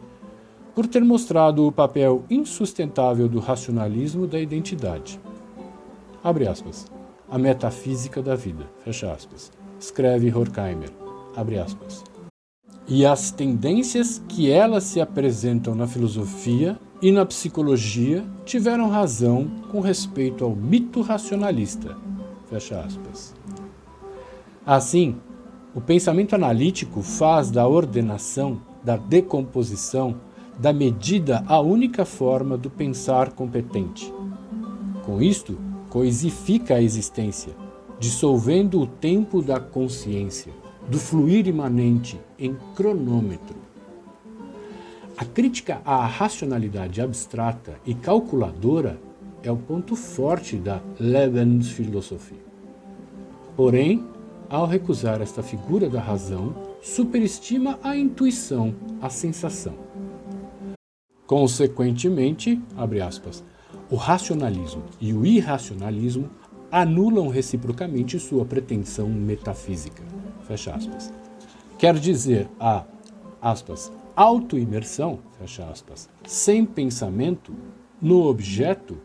por 0.74 0.88
ter 0.88 1.04
mostrado 1.04 1.68
o 1.68 1.72
papel 1.72 2.24
insustentável 2.30 3.28
do 3.28 3.40
racionalismo 3.40 4.26
da 4.26 4.40
identidade. 4.40 5.20
Abre 6.24 6.48
aspas. 6.48 6.86
A 7.30 7.38
metafísica 7.38 8.22
da 8.22 8.36
vida. 8.36 8.66
Fecha 8.84 9.12
aspas. 9.12 9.52
Escreve 9.80 10.34
Horkheimer. 10.34 10.90
Abre 11.36 11.60
aspas. 11.60 12.04
E 12.88 13.06
as 13.06 13.32
tendências 13.32 14.22
que 14.28 14.50
elas 14.52 14.84
se 14.84 15.00
apresentam 15.00 15.76
na 15.76 15.88
filosofia 15.88 16.78
e 17.02 17.12
na 17.12 17.26
psicologia 17.26 18.24
tiveram 18.46 18.90
razão 18.90 19.50
com 19.72 19.80
respeito 19.80 20.44
ao 20.44 20.56
mito 20.56 21.02
racionalista. 21.02 21.96
Fecha 22.50 22.80
aspas. 22.82 23.34
Assim, 24.66 25.18
o 25.74 25.80
pensamento 25.80 26.36
analítico 26.36 27.02
faz 27.02 27.50
da 27.50 27.68
ordenação, 27.68 28.62
da 28.84 28.98
decomposição, 28.98 30.16
da 30.60 30.74
medida 30.74 31.44
a 31.48 31.60
única 31.62 32.04
forma 32.04 32.58
do 32.58 32.70
pensar 32.70 33.32
competente. 33.32 34.14
Com 35.06 35.22
isto, 35.22 35.58
coisifica 35.90 36.76
a 36.76 36.82
existência, 36.82 37.54
dissolvendo 38.00 38.82
o 38.82 38.88
tempo 38.88 39.42
da 39.42 39.60
consciência, 39.60 40.52
do 40.90 41.00
fluir 41.00 41.48
imanente 41.48 42.20
em 42.38 42.56
cronômetro. 42.76 43.56
A 45.18 45.24
crítica 45.24 45.82
à 45.86 46.06
racionalidade 46.06 47.00
abstrata 47.00 47.76
e 47.86 47.94
calculadora 47.94 49.00
é 49.44 49.52
o 49.52 49.58
ponto 49.58 49.96
forte 49.96 50.58
da 50.58 50.82
Lebensphilosophie. 51.00 52.42
Porém, 53.56 54.04
ao 54.52 54.66
recusar 54.66 55.22
esta 55.22 55.42
figura 55.42 55.90
da 55.90 56.02
razão, 56.02 56.54
superestima 56.82 57.80
a 57.82 57.96
intuição, 57.96 58.76
a 59.02 59.10
sensação. 59.10 59.74
Consequentemente, 61.26 62.62
abre 62.76 63.00
aspas, 63.00 63.42
o 63.90 63.96
racionalismo 63.96 64.84
e 65.00 65.14
o 65.14 65.26
irracionalismo 65.26 66.30
anulam 66.70 67.30
reciprocamente 67.30 68.20
sua 68.20 68.44
pretensão 68.44 69.08
metafísica. 69.08 70.04
Fecha 70.42 70.76
aspas. 70.76 71.14
Quer 71.78 71.98
dizer, 71.98 72.50
a 72.60 72.84
aspas, 73.42 73.90
autoimersão, 74.14 75.20
fecha 75.40 75.64
aspas, 75.64 76.10
sem 76.28 76.66
pensamento 76.66 77.54
no 78.02 78.26
objeto 78.26 78.98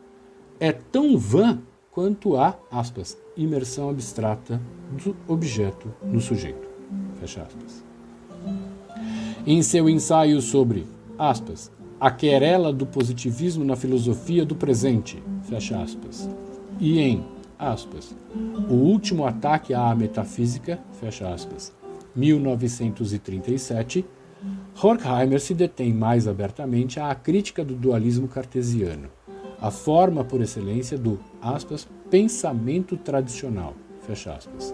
é 0.59 0.73
tão 0.73 1.17
vã 1.17 1.63
quanto 1.93 2.37
a, 2.37 2.59
aspas, 2.69 3.17
imersão 3.37 3.91
abstrata 3.91 4.61
do 5.05 5.15
objeto 5.29 5.93
no 6.03 6.21
sujeito. 6.21 6.67
Fecha 7.21 7.43
aspas. 7.43 7.85
Em 9.47 9.63
seu 9.63 9.89
ensaio 9.89 10.41
sobre, 10.41 10.87
aspas, 11.19 11.71
a 12.01 12.11
querela 12.11 12.73
do 12.73 12.87
positivismo 12.87 13.65
na 13.65 13.77
filosofia 13.77 14.45
do 14.45 14.55
presente, 14.55 15.23
fecha 15.43 15.81
aspas. 15.81 16.29
E 16.79 16.99
em, 16.99 17.25
aspas, 17.59 18.15
o 18.69 18.75
último 18.75 19.27
ataque 19.27 19.73
à 19.73 19.95
metafísica, 19.95 20.79
fecha 21.01 21.33
aspas, 21.33 21.73
1937, 22.15 24.05
Horkheimer 24.83 25.41
se 25.41 25.55
detém 25.55 25.93
mais 25.93 26.29
abertamente 26.29 27.01
à 27.01 27.15
crítica 27.15 27.65
do 27.65 27.75
dualismo 27.75 28.29
cartesiano, 28.29 29.09
a 29.61 29.71
forma 29.71 30.23
por 30.23 30.43
excelência 30.43 30.99
do, 30.99 31.19
aspas, 31.41 31.89
pensamento 32.11 32.97
tradicional, 32.97 33.75
fecha 34.07 34.33
aspas. 34.33 34.73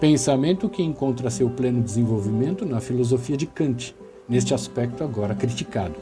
Pensamento 0.00 0.68
que 0.68 0.82
encontra 0.82 1.30
seu 1.30 1.48
pleno 1.48 1.82
desenvolvimento 1.82 2.64
na 2.64 2.80
filosofia 2.80 3.36
de 3.36 3.46
Kant, 3.46 3.94
neste 4.28 4.54
aspecto 4.54 5.04
agora 5.04 5.34
criticado. 5.34 5.96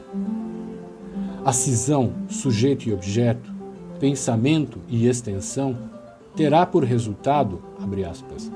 A 1.43 1.51
cisão 1.51 2.13
sujeito 2.29 2.87
e 2.87 2.93
objeto, 2.93 3.51
pensamento 3.99 4.79
e 4.87 5.07
extensão 5.07 5.77
terá 6.35 6.65
por 6.65 6.83
resultado, 6.83 7.61
abre 7.79 8.05
aspas, 8.05 8.51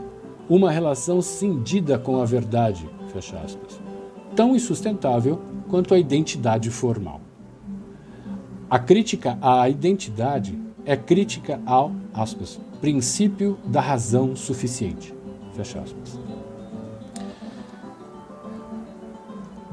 uma 0.48 0.72
relação 0.72 1.22
cindida 1.22 1.98
com 2.00 2.22
a 2.22 2.26
verdade, 2.26 2.90
fecha 3.12 3.38
aspas, 3.38 3.80
tão 4.36 4.56
insustentável 4.56 5.42
quanto 5.68 5.94
a 5.94 6.00
identidade 6.00 6.70
formal. 6.70 7.22
A 8.70 8.80
crítica 8.80 9.38
à 9.42 9.70
identidade 9.70 10.65
é 10.86 10.96
crítica 10.96 11.60
ao, 11.66 11.92
aspas, 12.14 12.60
princípio 12.80 13.58
da 13.66 13.82
razão 13.82 14.36
suficiente. 14.36 15.14
Fecha 15.54 15.80
aspas. 15.80 16.20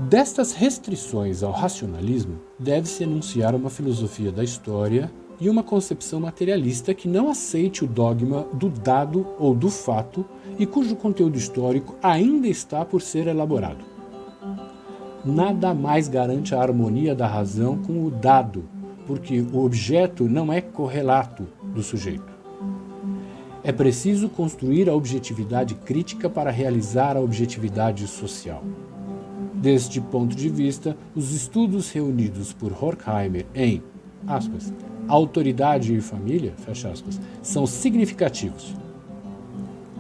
Destas 0.09 0.53
restrições 0.53 1.43
ao 1.43 1.53
racionalismo, 1.53 2.39
deve-se 2.59 3.05
enunciar 3.05 3.55
uma 3.55 3.71
filosofia 3.71 4.33
da 4.33 4.43
história 4.43 5.11
e 5.41 5.49
uma 5.49 5.63
concepção 5.63 6.21
materialista 6.21 6.95
que 6.95 7.09
não 7.09 7.29
aceite 7.29 7.85
o 7.85 7.89
dogma 7.89 8.47
do 8.53 8.69
dado 8.69 9.27
ou 9.39 9.55
do 9.55 9.71
fato 9.71 10.25
e 10.59 10.67
cujo 10.67 10.97
conteúdo 10.97 11.37
histórico 11.37 11.97
ainda 12.03 12.47
está 12.47 12.85
por 12.85 13.01
ser 13.01 13.27
elaborado. 13.27 13.85
Nada 15.25 15.73
mais 15.73 16.09
garante 16.09 16.55
a 16.55 16.61
harmonia 16.61 17.15
da 17.15 17.27
razão 17.27 17.79
com 17.79 18.05
o 18.05 18.11
dado, 18.11 18.65
porque 19.07 19.41
o 19.41 19.65
objeto 19.65 20.29
não 20.29 20.53
é 20.53 20.61
correlato 20.61 21.47
do 21.75 21.83
sujeito. 21.83 22.33
É 23.65 23.71
preciso 23.71 24.29
construir 24.29 24.89
a 24.89 24.95
objetividade 24.95 25.75
crítica 25.75 26.29
para 26.29 26.51
realizar 26.51 27.17
a 27.17 27.21
objetividade 27.21 28.07
social. 28.09 28.65
Deste 29.55 30.01
ponto 30.01 30.35
de 30.35 30.49
vista, 30.49 30.97
os 31.15 31.33
estudos 31.33 31.91
reunidos 31.91 32.53
por 32.53 32.73
Horkheimer 32.73 33.47
em 33.55 33.83
aspas, 34.27 34.73
autoridade 35.09 35.95
e 35.95 36.01
família 36.01 36.55
aspas, 36.69 37.21
são 37.43 37.67
significativos. 37.67 38.75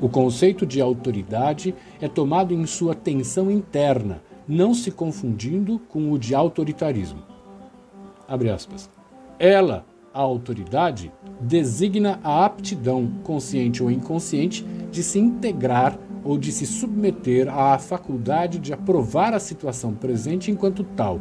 O 0.00 0.08
conceito 0.08 0.66
de 0.66 0.80
autoridade 0.80 1.74
é 2.00 2.08
tomado 2.08 2.52
em 2.52 2.66
sua 2.66 2.94
tensão 2.94 3.48
interna, 3.50 4.20
não 4.48 4.74
se 4.74 4.90
confundindo 4.90 5.78
com 5.78 6.10
o 6.10 6.18
de 6.18 6.34
autoritarismo. 6.34 7.31
Ela, 9.38 9.84
a 10.12 10.20
autoridade, 10.20 11.12
designa 11.40 12.20
a 12.22 12.44
aptidão, 12.44 13.10
consciente 13.22 13.82
ou 13.82 13.90
inconsciente, 13.90 14.64
de 14.90 15.02
se 15.02 15.18
integrar 15.18 15.98
ou 16.24 16.38
de 16.38 16.52
se 16.52 16.66
submeter 16.66 17.48
à 17.48 17.78
faculdade 17.78 18.58
de 18.58 18.72
aprovar 18.72 19.34
a 19.34 19.40
situação 19.40 19.94
presente 19.94 20.50
enquanto 20.50 20.84
tal, 20.84 21.20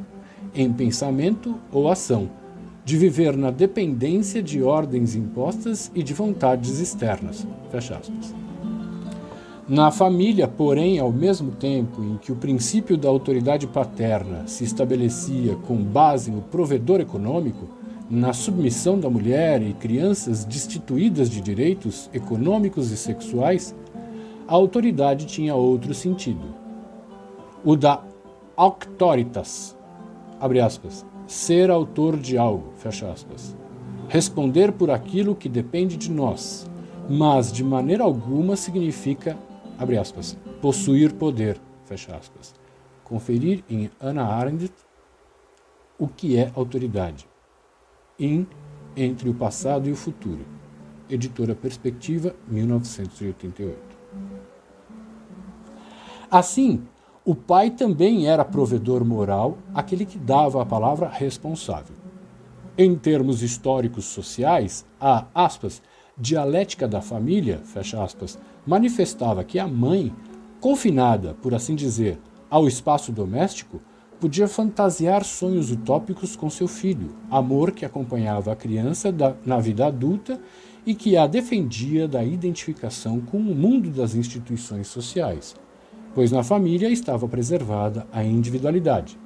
em 0.53 0.71
pensamento 0.71 1.55
ou 1.71 1.89
ação, 1.89 2.29
de 2.83 2.97
viver 2.97 3.37
na 3.37 3.51
dependência 3.51 4.41
de 4.41 4.61
ordens 4.61 5.15
impostas 5.15 5.91
e 5.95 6.03
de 6.03 6.13
vontades 6.13 6.79
externas. 6.79 7.47
Fecha 7.71 7.95
aspas. 7.95 8.35
Na 9.71 9.89
família, 9.89 10.49
porém, 10.49 10.99
ao 10.99 11.13
mesmo 11.13 11.51
tempo 11.51 12.03
em 12.03 12.17
que 12.17 12.29
o 12.29 12.35
princípio 12.35 12.97
da 12.97 13.07
autoridade 13.07 13.65
paterna 13.65 14.45
se 14.45 14.65
estabelecia 14.65 15.55
com 15.65 15.77
base 15.77 16.29
no 16.29 16.41
provedor 16.41 16.99
econômico, 16.99 17.69
na 18.09 18.33
submissão 18.33 18.99
da 18.99 19.09
mulher 19.09 19.61
e 19.61 19.71
crianças 19.71 20.43
destituídas 20.43 21.29
de 21.29 21.39
direitos 21.39 22.09
econômicos 22.13 22.91
e 22.91 22.97
sexuais, 22.97 23.73
a 24.45 24.53
autoridade 24.53 25.25
tinha 25.25 25.55
outro 25.55 25.93
sentido. 25.93 26.53
O 27.63 27.77
da 27.77 28.03
auctoritas, 28.57 29.73
abre 30.37 30.59
aspas, 30.59 31.05
ser 31.25 31.71
autor 31.71 32.17
de 32.17 32.37
algo, 32.37 32.73
fecha 32.75 33.09
aspas. 33.09 33.55
Responder 34.09 34.73
por 34.73 34.91
aquilo 34.91 35.33
que 35.33 35.47
depende 35.47 35.95
de 35.95 36.11
nós, 36.11 36.69
mas 37.09 37.53
de 37.53 37.63
maneira 37.63 38.03
alguma 38.03 38.57
significa, 38.57 39.37
abre 39.81 39.97
aspas, 39.97 40.37
possuir 40.61 41.11
poder, 41.13 41.59
fecha 41.85 42.15
aspas. 42.15 42.53
Conferir 43.03 43.63
em 43.67 43.89
Anna 43.99 44.23
Arendt 44.23 44.71
o 45.97 46.07
que 46.07 46.37
é 46.37 46.51
autoridade. 46.55 47.27
In 48.19 48.45
Entre 48.95 49.27
o 49.27 49.33
Passado 49.33 49.89
e 49.89 49.91
o 49.91 49.95
Futuro. 49.95 50.45
Editora 51.09 51.55
Perspectiva, 51.55 52.35
1988. 52.47 53.79
Assim, 56.29 56.83
o 57.25 57.33
pai 57.33 57.71
também 57.71 58.27
era 58.27 58.45
provedor 58.45 59.03
moral, 59.03 59.57
aquele 59.73 60.05
que 60.05 60.19
dava 60.19 60.61
a 60.61 60.65
palavra 60.65 61.09
responsável. 61.09 61.95
Em 62.77 62.95
termos 62.95 63.41
históricos 63.41 64.05
sociais, 64.05 64.85
a 64.99 65.25
aspas, 65.33 65.81
dialética 66.17 66.87
da 66.87 67.01
família, 67.01 67.59
fecha 67.63 68.01
aspas, 68.01 68.37
manifestava 68.65 69.43
que 69.43 69.59
a 69.59 69.67
mãe, 69.67 70.13
confinada, 70.59 71.33
por 71.41 71.53
assim 71.53 71.75
dizer, 71.75 72.19
ao 72.49 72.67
espaço 72.67 73.11
doméstico, 73.11 73.81
podia 74.19 74.47
fantasiar 74.47 75.23
sonhos 75.23 75.71
utópicos 75.71 76.35
com 76.35 76.49
seu 76.49 76.67
filho, 76.67 77.15
amor 77.29 77.71
que 77.71 77.85
acompanhava 77.85 78.51
a 78.51 78.55
criança 78.55 79.11
da, 79.11 79.35
na 79.45 79.59
vida 79.59 79.87
adulta 79.87 80.39
e 80.85 80.93
que 80.93 81.17
a 81.17 81.25
defendia 81.25 82.07
da 82.07 82.23
identificação 82.23 83.19
com 83.19 83.37
o 83.37 83.55
mundo 83.55 83.89
das 83.89 84.13
instituições 84.15 84.87
sociais 84.87 85.55
pois 86.13 86.31
na 86.31 86.43
família 86.43 86.89
estava 86.89 87.27
preservada 87.27 88.07
a 88.11 88.23
individualidade. 88.23 89.17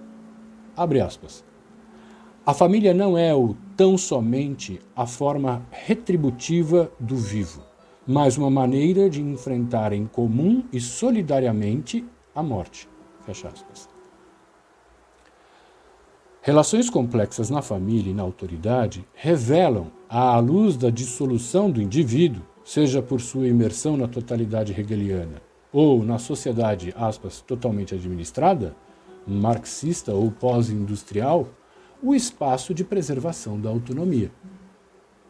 A 2.45 2.54
família 2.54 2.93
não 2.93 3.17
é 3.17 3.34
o 3.34 3.56
tão 3.76 3.98
somente 3.98 4.80
a 4.95 5.08
forma 5.08 5.65
retributiva 5.71 6.91
do 7.00 7.15
vivo, 7.15 7.63
mas 8.08 8.38
uma 8.38 8.50
maneira 8.50 9.10
de 9.10 9.22
enfrentar 9.22 9.91
em 9.94 10.06
comum 10.06 10.63
e 10.72 10.80
solidariamente 10.80 12.06
a 12.34 12.44
morte. 12.44 12.88
Fecha 13.26 13.48
aspas. 13.48 13.89
Relações 16.41 16.91
complexas 16.91 17.50
na 17.50 17.63
família 17.63 18.12
e 18.12 18.13
na 18.13 18.22
autoridade 18.22 19.04
revelam, 19.15 19.91
à 20.08 20.38
luz 20.38 20.78
da 20.78 20.91
dissolução 20.91 21.72
do 21.72 21.82
indivíduo, 21.82 22.44
seja 22.63 23.02
por 23.02 23.20
sua 23.20 23.48
imersão 23.48 23.98
na 23.98 24.08
totalidade 24.08 24.80
hegeliana, 24.80 25.41
ou 25.74 26.04
na 26.04 26.20
sociedade, 26.20 26.94
aspas, 26.96 27.41
totalmente 27.41 27.96
administrada, 27.96 28.76
marxista 29.26 30.13
ou 30.13 30.30
pós-industrial, 30.30 31.48
o 32.02 32.13
espaço 32.13 32.76
de 32.76 32.84
preservação 32.84 33.60
da 33.60 33.70
autonomia. 33.70 34.32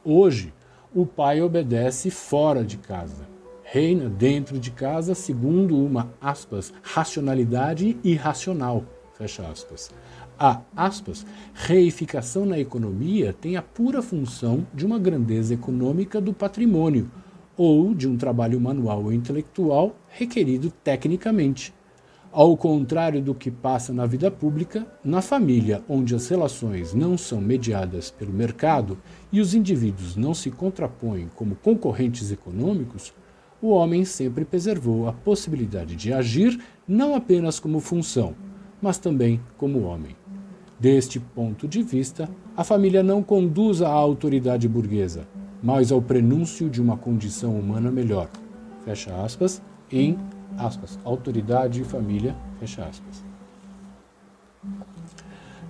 Hoje, 0.04 0.54
o 0.96 1.06
pai 1.06 1.42
obedece 1.42 2.10
fora 2.10 2.64
de 2.64 2.78
casa, 2.78 3.28
reina 3.64 4.08
dentro 4.08 4.58
de 4.58 4.72
casa 4.72 5.14
segundo 5.14 5.78
uma, 5.78 6.14
aspas, 6.22 6.74
racionalidade 6.82 7.98
irracional, 8.02 8.86
fecha 9.14 9.46
aspas. 9.46 9.92
A, 10.40 10.62
aspas, 10.74 11.26
reificação 11.54 12.46
na 12.46 12.58
economia 12.58 13.34
tem 13.34 13.58
a 13.58 13.62
pura 13.62 14.02
função 14.02 14.66
de 14.74 14.86
uma 14.86 14.98
grandeza 14.98 15.54
econômica 15.54 16.22
do 16.22 16.34
patrimônio, 16.34 17.12
ou 17.58 17.94
de 17.94 18.08
um 18.08 18.16
trabalho 18.16 18.60
manual 18.60 19.04
ou 19.04 19.12
intelectual 19.12 19.98
requerido 20.08 20.72
tecnicamente. 20.82 21.74
Ao 22.38 22.58
contrário 22.58 23.22
do 23.22 23.34
que 23.34 23.50
passa 23.50 23.94
na 23.94 24.06
vida 24.06 24.30
pública, 24.30 24.86
na 25.02 25.22
família, 25.22 25.82
onde 25.88 26.14
as 26.14 26.28
relações 26.28 26.94
não 26.94 27.18
são 27.18 27.40
mediadas 27.40 28.12
pelo 28.12 28.34
mercado 28.34 28.98
e 29.32 29.40
os 29.40 29.54
indivíduos 29.54 30.18
não 30.18 30.34
se 30.34 30.52
contrapõem 30.52 31.30
como 31.34 31.56
concorrentes 31.56 32.34
econômicos, 32.34 33.14
o 33.62 33.70
homem 33.70 34.04
sempre 34.04 34.44
preservou 34.44 35.08
a 35.08 35.14
possibilidade 35.14 35.96
de 35.96 36.12
agir 36.12 36.60
não 36.86 37.16
apenas 37.16 37.58
como 37.58 37.80
função, 37.80 38.36
mas 38.82 38.98
também 38.98 39.40
como 39.58 39.84
homem. 39.84 40.14
Deste 40.78 41.22
ponto 41.22 41.70
de 41.70 41.82
vista, 41.82 42.30
a 42.58 42.66
família 42.66 43.02
não 43.02 43.24
conduz 43.24 43.82
à 43.82 43.90
autoridade 43.90 44.68
burguesa, 44.68 45.26
mas 45.64 45.90
ao 45.90 46.02
prenúncio 46.02 46.70
de 46.70 46.82
uma 46.82 46.98
condição 46.98 47.58
humana 47.58 47.90
melhor. 47.90 48.30
Fecha 48.84 49.16
aspas, 49.24 49.62
em 49.90 50.18
aspas, 50.58 51.00
autoridade 51.04 51.82
e 51.82 51.86
família, 51.86 52.36
fecha 52.60 52.86
aspas. 52.86 53.24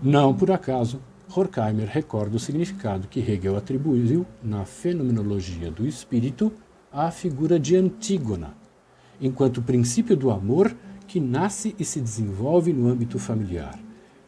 Não 0.01 0.33
por 0.33 0.51
acaso, 0.51 0.99
Horkheimer 1.33 1.87
recorda 1.87 2.35
o 2.35 2.39
significado 2.39 3.07
que 3.07 3.19
Hegel 3.19 3.57
atribuiu 3.57 4.25
na 4.43 4.65
fenomenologia 4.65 5.71
do 5.71 5.87
espírito 5.87 6.51
à 6.91 7.11
figura 7.11 7.59
de 7.59 7.75
Antígona, 7.75 8.53
enquanto 9.19 9.61
princípio 9.61 10.15
do 10.15 10.31
amor 10.31 10.75
que 11.07 11.19
nasce 11.19 11.75
e 11.79 11.85
se 11.85 11.99
desenvolve 11.99 12.71
no 12.71 12.87
âmbito 12.87 13.19
familiar, 13.19 13.79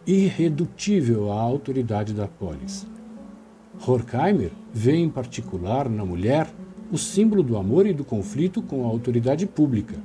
irredutível 0.06 1.32
à 1.32 1.40
autoridade 1.40 2.14
da 2.14 2.28
polis. 2.28 2.88
Horkheimer 3.86 4.52
vê 4.74 4.96
em 4.96 5.10
particular 5.10 5.90
na 5.90 6.06
mulher 6.06 6.48
o 6.92 6.98
símbolo 6.98 7.44
do 7.44 7.58
amor 7.58 7.86
e 7.86 7.94
do 7.94 8.04
conflito 8.04 8.62
com 8.62 8.84
a 8.84 8.88
autoridade 8.88 9.46
pública. 9.46 9.96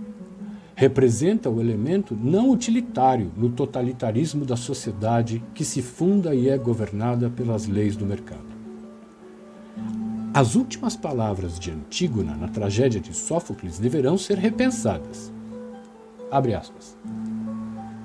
Representa 0.74 1.50
o 1.50 1.60
elemento 1.60 2.16
não 2.16 2.50
utilitário 2.50 3.30
no 3.36 3.50
totalitarismo 3.50 4.44
da 4.44 4.56
sociedade 4.56 5.42
que 5.54 5.64
se 5.64 5.82
funda 5.82 6.34
e 6.34 6.48
é 6.48 6.56
governada 6.56 7.28
pelas 7.30 7.66
leis 7.66 7.96
do 7.96 8.06
mercado. 8.06 8.52
As 10.34 10.54
últimas 10.54 10.96
palavras 10.96 11.58
de 11.58 11.70
Antígona 11.70 12.34
na 12.34 12.48
tragédia 12.48 13.00
de 13.00 13.14
Sófocles 13.14 13.78
deverão 13.78 14.16
ser 14.16 14.38
repensadas. 14.38 15.32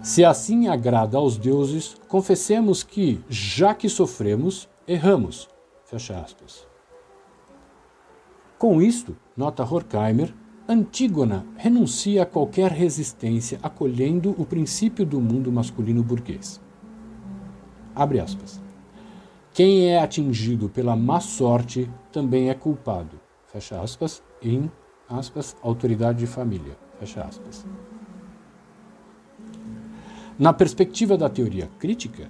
Se 0.04 0.26
assim 0.26 0.68
agrada 0.68 1.18
aos 1.18 1.38
deuses, 1.38 1.96
confessemos 2.08 2.84
que, 2.84 3.22
já 3.30 3.74
que 3.74 3.88
sofremos, 3.88 4.68
erramos 4.86 5.48
Fecha 5.88 6.20
aspas. 6.20 6.68
Com 8.58 8.82
isto, 8.82 9.16
nota 9.38 9.64
Horkheimer, 9.64 10.34
Antígona 10.70 11.46
renuncia 11.56 12.24
a 12.24 12.26
qualquer 12.26 12.72
resistência, 12.74 13.58
acolhendo 13.64 14.36
o 14.38 14.46
princípio 14.46 15.06
do 15.06 15.22
mundo 15.22 15.50
masculino 15.50 16.04
burguês. 16.04 16.60
Abre 17.96 18.20
aspas. 18.20 18.62
Quem 19.54 19.88
é 19.88 19.98
atingido 19.98 20.68
pela 20.68 20.94
má 20.94 21.22
sorte 21.22 21.90
também 22.12 22.50
é 22.50 22.54
culpado. 22.54 23.18
Fecha 23.48 23.80
aspas. 23.80 24.22
Em 24.42 24.70
aspas, 25.10 25.56
autoridade 25.62 26.20
de 26.20 26.28
família. 26.28 26.78
Fecha 27.00 27.22
aspas. 27.22 27.66
Na 30.38 30.52
perspectiva 30.52 31.18
da 31.18 31.30
teoria 31.30 31.70
crítica, 31.80 32.30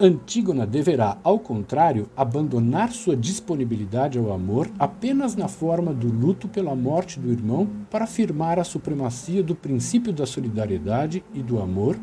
Antígona 0.00 0.64
deverá, 0.64 1.18
ao 1.24 1.40
contrário, 1.40 2.08
abandonar 2.16 2.92
sua 2.92 3.16
disponibilidade 3.16 4.16
ao 4.16 4.32
amor 4.32 4.70
apenas 4.78 5.34
na 5.34 5.48
forma 5.48 5.92
do 5.92 6.06
luto 6.06 6.46
pela 6.46 6.76
morte 6.76 7.18
do 7.18 7.32
irmão 7.32 7.68
para 7.90 8.04
afirmar 8.04 8.60
a 8.60 8.64
supremacia 8.64 9.42
do 9.42 9.56
princípio 9.56 10.12
da 10.12 10.24
solidariedade 10.24 11.24
e 11.34 11.42
do 11.42 11.60
amor, 11.60 11.98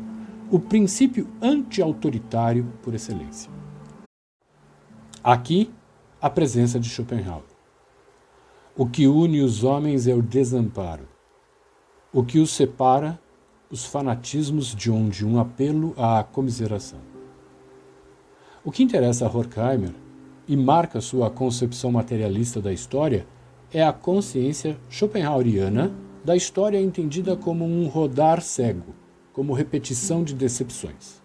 o 0.50 0.60
princípio 0.60 1.26
anti-autoritário 1.40 2.70
por 2.82 2.94
excelência. 2.94 3.50
Aqui, 5.24 5.70
a 6.20 6.28
presença 6.28 6.78
de 6.78 6.90
Schopenhauer. 6.90 7.44
O 8.76 8.86
que 8.86 9.06
une 9.06 9.40
os 9.40 9.64
homens 9.64 10.06
é 10.06 10.14
o 10.14 10.20
desamparo. 10.20 11.08
O 12.12 12.22
que 12.22 12.38
os 12.38 12.50
separa, 12.50 13.18
os 13.70 13.86
fanatismos 13.86 14.74
de 14.74 14.90
onde 14.90 15.24
um 15.24 15.40
apelo 15.40 15.94
à 15.96 16.22
comiseração. 16.22 17.05
O 18.66 18.72
que 18.72 18.82
interessa 18.82 19.24
a 19.24 19.28
Horkheimer 19.28 19.94
e 20.48 20.56
marca 20.56 21.00
sua 21.00 21.30
concepção 21.30 21.92
materialista 21.92 22.60
da 22.60 22.72
história 22.72 23.24
é 23.72 23.80
a 23.80 23.92
consciência 23.92 24.76
schopenhaueriana 24.90 25.94
da 26.24 26.34
história 26.34 26.82
entendida 26.82 27.36
como 27.36 27.64
um 27.64 27.86
rodar 27.86 28.42
cego, 28.42 28.92
como 29.32 29.52
repetição 29.52 30.24
de 30.24 30.34
decepções. 30.34 31.22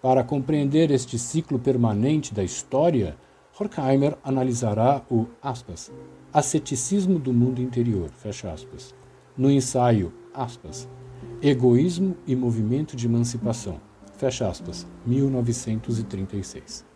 Para 0.00 0.24
compreender 0.24 0.90
este 0.90 1.18
ciclo 1.18 1.58
permanente 1.58 2.32
da 2.32 2.42
história, 2.42 3.14
Horkheimer 3.60 4.16
analisará 4.24 5.02
o 5.10 5.26
aspas, 5.42 5.92
asceticismo 6.32 7.18
do 7.18 7.34
mundo 7.34 7.60
interior, 7.60 8.08
aspas, 8.50 8.94
no 9.36 9.50
ensaio 9.50 10.10
aspas, 10.32 10.88
Egoísmo 11.42 12.16
e 12.26 12.34
Movimento 12.34 12.96
de 12.96 13.06
Emancipação, 13.06 13.91
Fecha 14.22 14.48
aspas, 14.48 14.86
1936. 15.04 16.86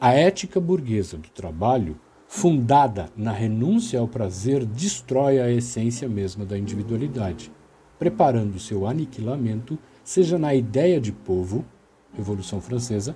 A 0.00 0.12
ética 0.12 0.58
burguesa 0.58 1.16
do 1.16 1.28
trabalho, 1.28 2.00
fundada 2.26 3.08
na 3.16 3.30
renúncia 3.30 4.00
ao 4.00 4.08
prazer, 4.08 4.64
destrói 4.64 5.38
a 5.38 5.48
essência 5.48 6.08
mesma 6.08 6.44
da 6.44 6.58
individualidade, 6.58 7.52
preparando 7.96 8.58
seu 8.58 8.88
aniquilamento, 8.88 9.78
seja 10.02 10.36
na 10.36 10.52
ideia 10.52 11.00
de 11.00 11.12
povo, 11.12 11.64
Revolução 12.12 12.60
Francesa, 12.60 13.14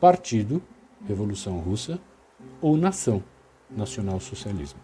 partido, 0.00 0.62
Revolução 1.06 1.58
Russa, 1.58 2.00
ou 2.58 2.74
nação, 2.74 3.22
nacional-socialismo. 3.70 4.80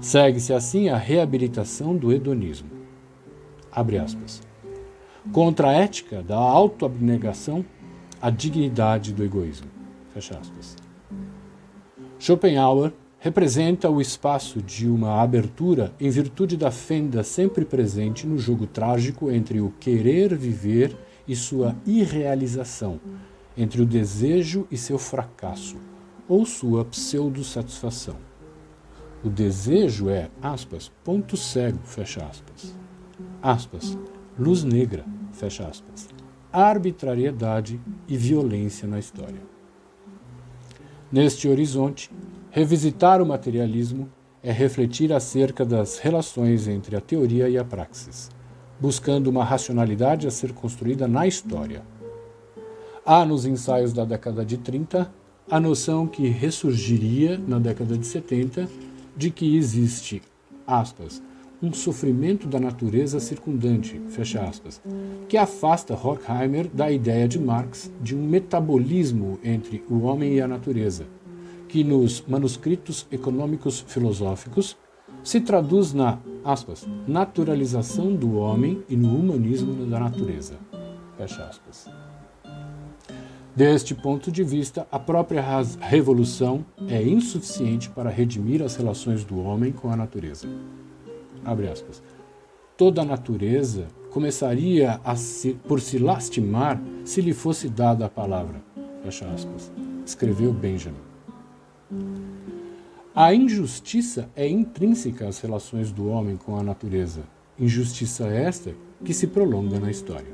Segue-se 0.00 0.52
assim 0.52 0.88
a 0.88 0.96
reabilitação 0.96 1.96
do 1.96 2.12
hedonismo. 2.12 2.68
Abre 3.70 3.96
aspas 3.96 4.49
contra 5.32 5.68
a 5.68 5.72
ética 5.72 6.22
da 6.22 6.36
autoabnegação, 6.36 7.64
a 8.20 8.30
dignidade 8.30 9.12
do 9.12 9.24
egoísmo. 9.24 9.68
Fecha 10.12 10.38
aspas. 10.38 10.76
Schopenhauer 12.18 12.92
representa 13.18 13.88
o 13.88 14.00
espaço 14.00 14.62
de 14.62 14.88
uma 14.88 15.22
abertura 15.22 15.92
em 16.00 16.08
virtude 16.10 16.56
da 16.56 16.70
fenda 16.70 17.22
sempre 17.22 17.64
presente 17.64 18.26
no 18.26 18.38
jogo 18.38 18.66
trágico 18.66 19.30
entre 19.30 19.60
o 19.60 19.72
querer 19.78 20.34
viver 20.34 20.96
e 21.28 21.36
sua 21.36 21.76
irrealização, 21.86 22.98
entre 23.56 23.82
o 23.82 23.86
desejo 23.86 24.66
e 24.70 24.76
seu 24.76 24.98
fracasso, 24.98 25.76
ou 26.26 26.46
sua 26.46 26.84
pseudo-satisfação. 26.84 28.16
O 29.22 29.28
desejo 29.28 30.08
é, 30.08 30.30
aspas, 30.42 30.90
ponto 31.04 31.36
cego, 31.36 31.78
fecha 31.84 32.24
aspas. 32.24 32.74
Aspas, 33.42 33.98
luz 34.40 34.64
negra, 34.64 35.04
fecha 35.32 35.68
aspas, 35.68 36.08
arbitrariedade 36.50 37.78
e 38.08 38.16
violência 38.16 38.88
na 38.88 38.98
história. 38.98 39.42
Neste 41.12 41.46
horizonte, 41.46 42.10
revisitar 42.50 43.20
o 43.20 43.26
materialismo 43.26 44.08
é 44.42 44.50
refletir 44.50 45.12
acerca 45.12 45.62
das 45.62 45.98
relações 45.98 46.66
entre 46.66 46.96
a 46.96 47.02
teoria 47.02 47.50
e 47.50 47.58
a 47.58 47.64
praxis, 47.64 48.30
buscando 48.80 49.26
uma 49.26 49.44
racionalidade 49.44 50.26
a 50.26 50.30
ser 50.30 50.54
construída 50.54 51.06
na 51.06 51.26
história. 51.26 51.82
Há 53.04 53.26
nos 53.26 53.44
ensaios 53.44 53.92
da 53.92 54.06
década 54.06 54.42
de 54.42 54.56
30 54.56 55.12
a 55.50 55.60
noção 55.60 56.06
que 56.06 56.28
ressurgiria 56.28 57.36
na 57.36 57.58
década 57.58 57.98
de 57.98 58.06
70 58.06 58.66
de 59.14 59.30
que 59.30 59.58
existe, 59.58 60.22
aspas, 60.66 61.22
um 61.62 61.72
sofrimento 61.72 62.46
da 62.46 62.58
natureza 62.58 63.20
circundante, 63.20 64.00
fecha 64.08 64.40
aspas, 64.40 64.80
que 65.28 65.36
afasta 65.36 65.94
Horkheimer 65.94 66.68
da 66.72 66.90
ideia 66.90 67.28
de 67.28 67.38
Marx 67.38 67.92
de 68.00 68.16
um 68.16 68.26
metabolismo 68.26 69.38
entre 69.44 69.84
o 69.88 70.00
homem 70.00 70.34
e 70.34 70.40
a 70.40 70.48
natureza, 70.48 71.06
que 71.68 71.84
nos 71.84 72.24
manuscritos 72.26 73.06
econômicos 73.12 73.84
filosóficos 73.86 74.76
se 75.22 75.40
traduz 75.40 75.92
na, 75.92 76.18
aspas, 76.42 76.88
naturalização 77.06 78.14
do 78.14 78.36
homem 78.36 78.82
e 78.88 78.96
no 78.96 79.14
humanismo 79.14 79.86
da 79.86 80.00
natureza, 80.00 80.54
fecha 81.18 81.44
aspas. 81.44 81.86
Deste 83.54 83.94
ponto 83.94 84.32
de 84.32 84.42
vista, 84.42 84.86
a 84.90 84.98
própria 84.98 85.44
revolução 85.80 86.64
é 86.88 87.02
insuficiente 87.02 87.90
para 87.90 88.08
redimir 88.08 88.62
as 88.62 88.76
relações 88.76 89.24
do 89.24 89.38
homem 89.40 89.72
com 89.72 89.90
a 89.90 89.96
natureza 89.96 90.48
aspas, 91.44 92.02
toda 92.76 93.02
a 93.02 93.04
natureza 93.04 93.86
começaria 94.10 95.00
se, 95.16 95.54
por 95.66 95.80
se 95.80 95.98
lastimar 95.98 96.80
se 97.04 97.20
lhe 97.20 97.32
fosse 97.32 97.68
dada 97.68 98.06
a 98.06 98.08
palavra, 98.08 98.62
aspas, 99.06 99.72
escreveu 100.04 100.52
Benjamin. 100.52 100.98
A 103.14 103.34
injustiça 103.34 104.30
é 104.36 104.48
intrínseca 104.48 105.28
às 105.28 105.40
relações 105.40 105.90
do 105.90 106.08
homem 106.08 106.36
com 106.36 106.56
a 106.56 106.62
natureza, 106.62 107.22
injustiça 107.58 108.26
esta 108.28 108.72
que 109.04 109.12
se 109.12 109.26
prolonga 109.26 109.78
na 109.78 109.90
história. 109.90 110.32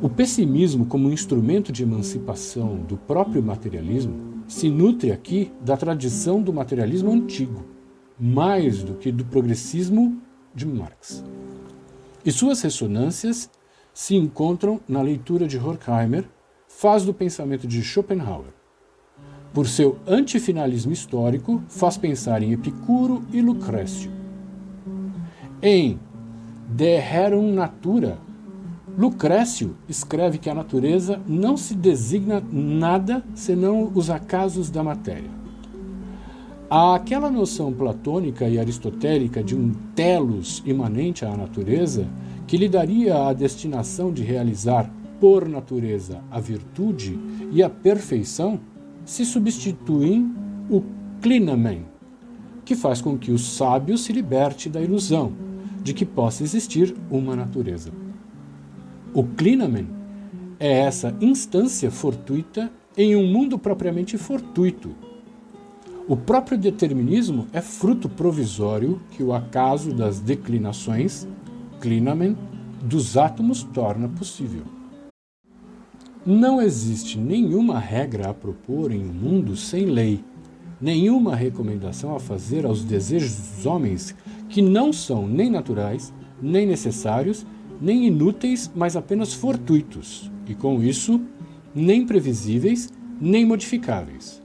O 0.00 0.08
pessimismo, 0.08 0.86
como 0.86 1.10
instrumento 1.10 1.72
de 1.72 1.82
emancipação 1.82 2.76
do 2.76 2.96
próprio 2.96 3.42
materialismo, 3.42 4.44
se 4.46 4.70
nutre 4.70 5.10
aqui 5.10 5.50
da 5.60 5.76
tradição 5.76 6.40
do 6.40 6.52
materialismo 6.52 7.10
antigo, 7.10 7.64
mais 8.18 8.82
do 8.82 8.94
que 8.94 9.12
do 9.12 9.24
progressismo 9.24 10.20
de 10.54 10.66
Marx. 10.66 11.24
E 12.24 12.32
suas 12.32 12.60
ressonâncias 12.62 13.50
se 13.94 14.14
encontram 14.14 14.80
na 14.88 15.02
leitura 15.02 15.46
de 15.46 15.58
Horkheimer, 15.58 16.24
faz 16.68 17.04
do 17.04 17.14
pensamento 17.14 17.66
de 17.66 17.82
Schopenhauer. 17.82 18.52
Por 19.52 19.66
seu 19.66 19.98
antifinalismo 20.06 20.92
histórico, 20.92 21.62
faz 21.68 21.96
pensar 21.96 22.42
em 22.42 22.52
Epicuro 22.52 23.24
e 23.32 23.40
Lucrécio. 23.40 24.10
Em 25.62 25.98
De 26.68 26.98
Rerum 26.98 27.52
Natura, 27.52 28.18
Lucrécio 28.96 29.76
escreve 29.88 30.38
que 30.38 30.50
a 30.50 30.54
natureza 30.54 31.20
não 31.26 31.56
se 31.56 31.74
designa 31.74 32.42
nada 32.52 33.24
senão 33.34 33.90
os 33.94 34.10
acasos 34.10 34.70
da 34.70 34.82
matéria. 34.82 35.37
Aquela 36.70 37.30
noção 37.30 37.72
platônica 37.72 38.46
e 38.46 38.58
aristotélica 38.58 39.42
de 39.42 39.56
um 39.56 39.72
telos 39.94 40.62
imanente 40.66 41.24
à 41.24 41.34
natureza, 41.34 42.06
que 42.46 42.58
lhe 42.58 42.68
daria 42.68 43.26
a 43.26 43.32
destinação 43.32 44.12
de 44.12 44.22
realizar 44.22 44.92
por 45.18 45.48
natureza 45.48 46.22
a 46.30 46.38
virtude 46.38 47.18
e 47.50 47.62
a 47.62 47.70
perfeição, 47.70 48.60
se 49.02 49.24
substituem 49.24 50.30
o 50.68 50.82
clinamen, 51.22 51.86
que 52.66 52.76
faz 52.76 53.00
com 53.00 53.16
que 53.16 53.32
o 53.32 53.38
sábio 53.38 53.96
se 53.96 54.12
liberte 54.12 54.68
da 54.68 54.82
ilusão 54.82 55.32
de 55.82 55.94
que 55.94 56.04
possa 56.04 56.42
existir 56.42 56.94
uma 57.10 57.34
natureza. 57.34 57.90
O 59.14 59.24
clinamen 59.24 59.88
é 60.60 60.80
essa 60.80 61.16
instância 61.18 61.90
fortuita 61.90 62.70
em 62.94 63.16
um 63.16 63.26
mundo 63.26 63.58
propriamente 63.58 64.18
fortuito, 64.18 64.94
o 66.08 66.16
próprio 66.16 66.56
determinismo 66.56 67.46
é 67.52 67.60
fruto 67.60 68.08
provisório 68.08 68.98
que 69.10 69.22
o 69.22 69.34
acaso 69.34 69.92
das 69.92 70.18
declinações, 70.18 71.28
clinamen, 71.82 72.34
dos 72.82 73.18
átomos 73.18 73.62
torna 73.62 74.08
possível. 74.08 74.62
Não 76.24 76.62
existe 76.62 77.18
nenhuma 77.18 77.78
regra 77.78 78.30
a 78.30 78.34
propor 78.34 78.90
em 78.90 79.02
um 79.02 79.12
mundo 79.12 79.54
sem 79.54 79.84
lei, 79.84 80.24
nenhuma 80.80 81.36
recomendação 81.36 82.16
a 82.16 82.20
fazer 82.20 82.64
aos 82.64 82.82
desejos 82.82 83.34
dos 83.34 83.66
homens 83.66 84.14
que 84.48 84.62
não 84.62 84.94
são 84.94 85.28
nem 85.28 85.50
naturais, 85.50 86.10
nem 86.40 86.66
necessários, 86.66 87.46
nem 87.82 88.06
inúteis, 88.06 88.70
mas 88.74 88.96
apenas 88.96 89.34
fortuitos, 89.34 90.30
e 90.46 90.54
com 90.54 90.82
isso, 90.82 91.20
nem 91.74 92.06
previsíveis, 92.06 92.90
nem 93.20 93.44
modificáveis. 93.44 94.37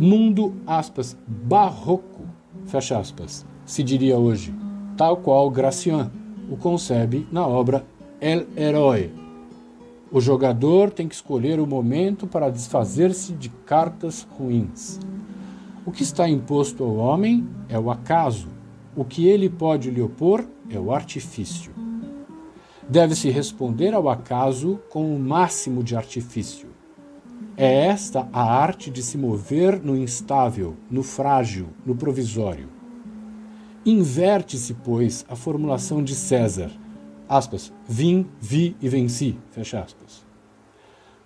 Mundo, 0.00 0.54
aspas, 0.66 1.14
barroco, 1.28 2.22
fecha 2.64 2.98
aspas, 2.98 3.44
se 3.66 3.82
diria 3.82 4.16
hoje, 4.16 4.54
tal 4.96 5.18
qual 5.18 5.50
Gracian 5.50 6.10
o 6.50 6.56
concebe 6.56 7.28
na 7.30 7.46
obra 7.46 7.84
El 8.18 8.46
Herói. 8.56 9.12
O 10.10 10.18
jogador 10.18 10.90
tem 10.90 11.06
que 11.06 11.14
escolher 11.14 11.60
o 11.60 11.66
momento 11.66 12.26
para 12.26 12.48
desfazer-se 12.48 13.34
de 13.34 13.50
cartas 13.66 14.26
ruins. 14.38 14.98
O 15.84 15.92
que 15.92 16.02
está 16.02 16.26
imposto 16.26 16.82
ao 16.82 16.96
homem 16.96 17.46
é 17.68 17.78
o 17.78 17.90
acaso, 17.90 18.48
o 18.96 19.04
que 19.04 19.28
ele 19.28 19.50
pode 19.50 19.90
lhe 19.90 20.00
opor 20.00 20.46
é 20.70 20.80
o 20.80 20.94
artifício. 20.94 21.74
Deve-se 22.88 23.28
responder 23.28 23.92
ao 23.92 24.08
acaso 24.08 24.80
com 24.88 25.14
o 25.14 25.20
máximo 25.20 25.84
de 25.84 25.94
artifício. 25.94 26.69
É 27.62 27.88
esta 27.88 28.26
a 28.32 28.42
arte 28.42 28.90
de 28.90 29.02
se 29.02 29.18
mover 29.18 29.84
no 29.84 29.94
instável, 29.94 30.78
no 30.90 31.02
frágil, 31.02 31.66
no 31.84 31.94
provisório. 31.94 32.70
Inverte-se, 33.84 34.72
pois, 34.72 35.26
a 35.28 35.36
formulação 35.36 36.02
de 36.02 36.14
César, 36.14 36.70
aspas, 37.28 37.70
vim, 37.86 38.26
vi 38.40 38.74
e 38.80 38.88
venci, 38.88 39.38
fecha 39.50 39.78
aspas. 39.78 40.24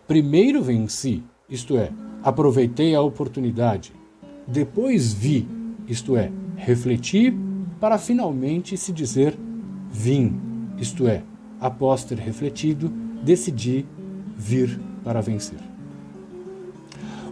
Primeiro 0.09 0.61
venci, 0.61 1.23
isto 1.49 1.77
é, 1.77 1.93
aproveitei 2.21 2.97
a 2.97 3.01
oportunidade. 3.01 3.93
Depois 4.45 5.13
vi, 5.13 5.47
isto 5.87 6.17
é, 6.17 6.33
refleti 6.57 7.33
para 7.79 7.97
finalmente 7.97 8.77
se 8.77 8.93
dizer 8.93 9.39
vim, 9.89 10.41
isto 10.79 11.07
é, 11.07 11.23
após 11.61 12.03
ter 12.03 12.19
refletido, 12.19 12.89
decidi 13.23 13.87
vir 14.37 14.81
para 15.05 15.21
vencer. 15.21 15.74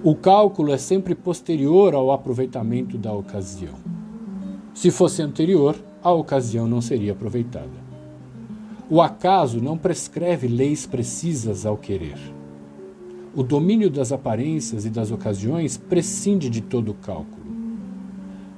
O 0.04 0.16
cálculo 0.16 0.72
é 0.72 0.78
sempre 0.78 1.14
posterior 1.14 1.94
ao 1.94 2.10
aproveitamento 2.10 2.98
da 2.98 3.12
ocasião. 3.12 3.74
Se 4.74 4.90
fosse 4.90 5.22
anterior, 5.22 5.76
a 6.02 6.10
ocasião 6.10 6.66
não 6.66 6.80
seria 6.80 7.12
aproveitada. 7.12 7.70
O 8.90 9.00
acaso 9.00 9.60
não 9.60 9.78
prescreve 9.78 10.48
leis 10.48 10.86
precisas 10.86 11.64
ao 11.64 11.76
querer. 11.76 12.18
O 13.32 13.44
domínio 13.44 13.88
das 13.88 14.10
aparências 14.10 14.84
e 14.84 14.90
das 14.90 15.12
ocasiões 15.12 15.76
prescinde 15.76 16.50
de 16.50 16.60
todo 16.60 16.94
cálculo. 16.94 17.46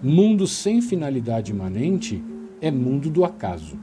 Mundo 0.03 0.47
sem 0.47 0.80
finalidade 0.80 1.53
imanente 1.53 2.24
é 2.59 2.70
mundo 2.70 3.11
do 3.11 3.22
acaso. 3.22 3.76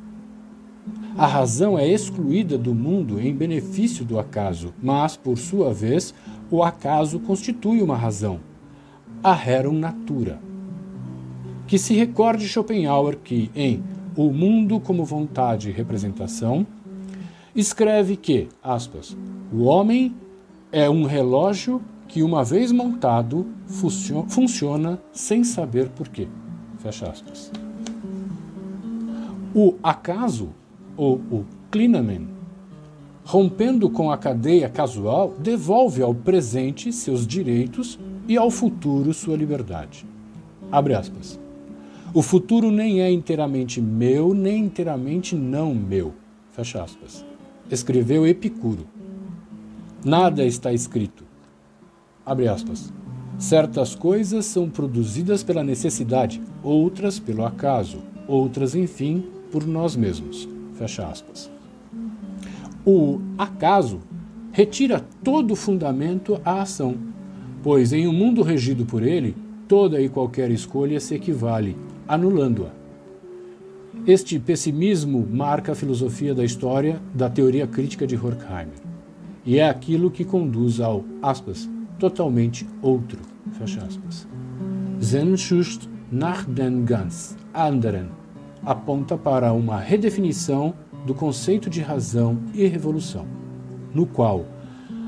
A 1.18 1.28
razão 1.28 1.78
é 1.78 1.88
excluída 1.88 2.57
do 2.57 2.74
mundo 2.74 3.20
em 3.20 3.36
benefício 3.36 4.05
do 4.05 4.18
acaso, 4.18 4.74
mas, 4.82 5.18
por 5.18 5.38
sua 5.38 5.74
vez, 5.74 6.14
o 6.49 6.64
acaso 6.64 7.20
constitui 7.20 7.82
uma 7.82 7.97
razão, 7.97 8.39
a 9.22 9.34
rerum 9.34 9.78
natura. 9.78 10.39
Que 11.68 11.78
se 11.78 11.93
recorde 11.93 12.47
Schopenhauer 12.47 13.18
que, 13.18 13.51
em 13.53 13.84
O 14.16 14.32
Mundo 14.32 14.80
como 14.80 15.05
Vontade 15.05 15.70
e 15.70 15.74
Representação, 15.74 16.66
escreve 17.53 18.16
que, 18.16 18.47
aspas, 18.64 19.16
o 19.53 19.64
homem 19.64 20.16
é 20.72 20.89
um 20.89 21.03
relógio 21.03 21.82
que, 22.07 22.24
uma 22.24 22.43
vez 22.43 22.72
montado, 22.72 23.47
funciona 24.28 24.99
sem 25.12 25.43
saber 25.43 25.89
porquê. 25.89 26.28
Fecha 26.80 27.09
aspas. 27.09 27.51
O 29.53 29.76
acaso, 29.84 30.49
ou 30.98 31.16
o 31.32 31.46
clinamen, 31.70 32.28
rompendo 33.24 33.89
com 33.89 34.12
a 34.12 34.18
cadeia 34.18 34.70
casual, 34.70 35.34
devolve 35.39 36.02
ao 36.02 36.14
presente 36.14 36.92
seus 36.92 37.26
direitos 37.26 38.00
e 38.28 38.38
ao 38.38 38.50
futuro 38.50 39.14
sua 39.14 39.36
liberdade. 39.36 40.06
Abre 40.72 40.94
aspas. 40.94 41.39
O 42.14 42.22
futuro 42.22 42.70
nem 42.72 43.02
é 43.02 43.12
inteiramente 43.12 43.82
meu, 43.82 44.34
nem 44.34 44.66
inteiramente 44.66 45.36
não 45.36 45.74
meu. 45.74 46.14
Fecha 46.52 46.84
aspas. 46.84 47.26
Escreveu 47.70 48.28
Epicuro. 48.28 48.86
Nada 50.04 50.44
está 50.46 50.74
escrito. 50.74 51.24
Abre 52.26 52.48
aspas. 52.48 52.92
Certas 53.38 53.96
coisas 53.96 54.46
são 54.46 54.70
produzidas 54.70 55.42
pela 55.42 55.64
necessidade, 55.64 56.42
outras 56.62 57.18
pelo 57.18 57.46
acaso, 57.46 58.00
outras, 58.28 58.76
enfim, 58.76 59.24
por 59.52 59.66
nós 59.66 59.96
mesmos. 59.96 60.48
Fecha 60.82 61.06
aspas. 61.06 61.52
O 62.84 63.20
acaso 63.38 64.00
retira 64.52 65.06
todo 65.24 65.56
fundamento 65.56 66.42
à 66.44 66.64
ação, 66.64 66.98
pois 67.62 67.94
em 67.94 68.08
um 68.08 68.12
mundo 68.12 68.42
regido 68.42 68.84
por 68.84 69.04
ele, 69.04 69.36
toda 69.68 70.02
e 70.02 70.10
qualquer 70.10 70.50
escolha 70.50 71.00
se 71.00 71.14
equivale, 71.14 71.78
anulando-a. 72.08 72.72
Este 74.08 74.40
pessimismo 74.40 75.24
marca 75.32 75.74
a 75.74 75.76
filosofia 75.76 76.34
da 76.34 76.44
história 76.44 77.00
da 77.14 77.30
teoria 77.30 77.68
crítica 77.68 78.08
de 78.08 78.16
Horkheimer, 78.16 78.82
e 79.46 79.60
é 79.60 79.70
aquilo 79.70 80.10
que 80.10 80.26
conduz 80.26 80.80
ao, 80.80 81.06
aspas, 81.22 81.70
totalmente 82.00 82.68
outro. 82.82 83.20
Fecha 83.52 83.84
aspas. 83.84 84.28
Sehnsucht 85.00 85.88
nach 86.12 86.44
den 86.46 86.86
ganz 86.86 87.38
anderen 87.54 88.21
aponta 88.66 89.18
para 89.18 89.53
uma 89.53 89.80
redefinição 89.80 90.74
do 91.05 91.14
conceito 91.14 91.70
de 91.70 91.82
razão 91.82 92.38
e 92.53 92.66
revolução, 92.68 93.26
no 93.93 94.05
qual 94.05 94.45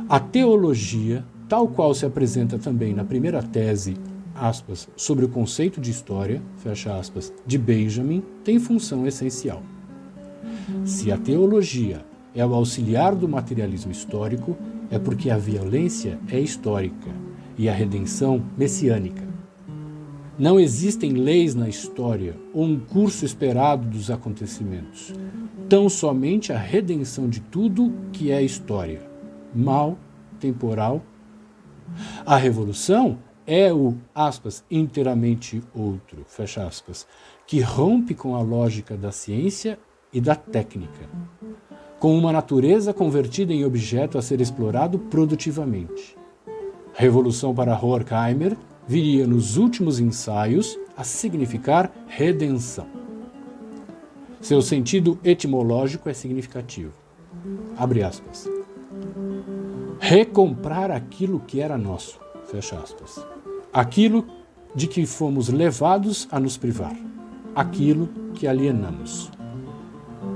a 0.09 0.19
teologia, 0.19 1.23
tal 1.47 1.67
qual 1.67 1.93
se 1.93 2.05
apresenta 2.05 2.57
também 2.59 2.93
na 2.93 3.03
primeira 3.03 3.41
tese, 3.41 3.95
aspas, 4.35 4.87
sobre 4.95 5.25
o 5.25 5.29
conceito 5.29 5.79
de 5.79 5.91
história, 5.91 6.41
fecha 6.57 6.97
aspas, 6.97 7.33
de 7.45 7.57
Benjamin, 7.57 8.23
tem 8.43 8.59
função 8.59 9.07
essencial. 9.07 9.61
Se 10.85 11.11
a 11.11 11.17
teologia 11.17 12.05
é 12.35 12.45
o 12.45 12.53
auxiliar 12.53 13.15
do 13.15 13.27
materialismo 13.27 13.91
histórico, 13.91 14.57
é 14.91 14.99
porque 14.99 15.29
a 15.29 15.37
violência 15.37 16.19
é 16.29 16.39
histórica 16.39 17.09
e 17.57 17.69
a 17.69 17.73
redenção 17.73 18.43
messiânica. 18.57 19.32
Não 20.37 20.59
existem 20.59 21.11
leis 21.11 21.53
na 21.53 21.69
história 21.69 22.35
ou 22.53 22.63
um 22.63 22.79
curso 22.79 23.25
esperado 23.25 23.87
dos 23.87 24.09
acontecimentos. 24.09 25.13
Tão 25.69 25.87
somente 25.87 26.51
a 26.51 26.57
redenção 26.57 27.29
de 27.29 27.39
tudo 27.39 27.93
que 28.11 28.31
é 28.31 28.41
história, 28.41 29.01
mal, 29.53 29.97
temporal. 30.39 31.01
A 32.25 32.35
revolução 32.35 33.19
é 33.45 33.71
o, 33.71 33.95
aspas, 34.15 34.63
inteiramente 34.69 35.61
outro, 35.73 36.23
fecha 36.27 36.65
aspas, 36.65 37.05
que 37.45 37.59
rompe 37.59 38.13
com 38.15 38.35
a 38.35 38.41
lógica 38.41 38.97
da 38.97 39.11
ciência 39.11 39.77
e 40.11 40.19
da 40.19 40.35
técnica 40.35 41.09
com 42.03 42.17
uma 42.17 42.33
natureza 42.33 42.93
convertida 42.93 43.53
em 43.53 43.63
objeto 43.63 44.17
a 44.17 44.21
ser 44.21 44.41
explorado 44.41 44.99
produtivamente. 44.99 46.17
Revolução 46.93 47.55
para 47.55 47.81
Horkheimer 47.81 48.57
viria 48.87 49.25
nos 49.25 49.57
últimos 49.57 49.99
ensaios 49.99 50.77
a 50.95 51.03
significar 51.03 51.91
redenção. 52.07 52.87
Seu 54.41 54.61
sentido 54.61 55.17
etimológico 55.23 56.09
é 56.09 56.13
significativo. 56.13 56.91
Abre 57.77 58.03
aspas. 58.03 58.49
Recomprar 59.99 60.91
aquilo 60.91 61.39
que 61.39 61.61
era 61.61 61.77
nosso. 61.77 62.19
Fecha 62.45 62.77
aspas. 62.77 63.25
Aquilo 63.71 64.25
de 64.75 64.87
que 64.87 65.05
fomos 65.05 65.49
levados 65.49 66.27
a 66.29 66.39
nos 66.39 66.57
privar. 66.57 66.95
Aquilo 67.55 68.09
que 68.33 68.47
alienamos. 68.47 69.31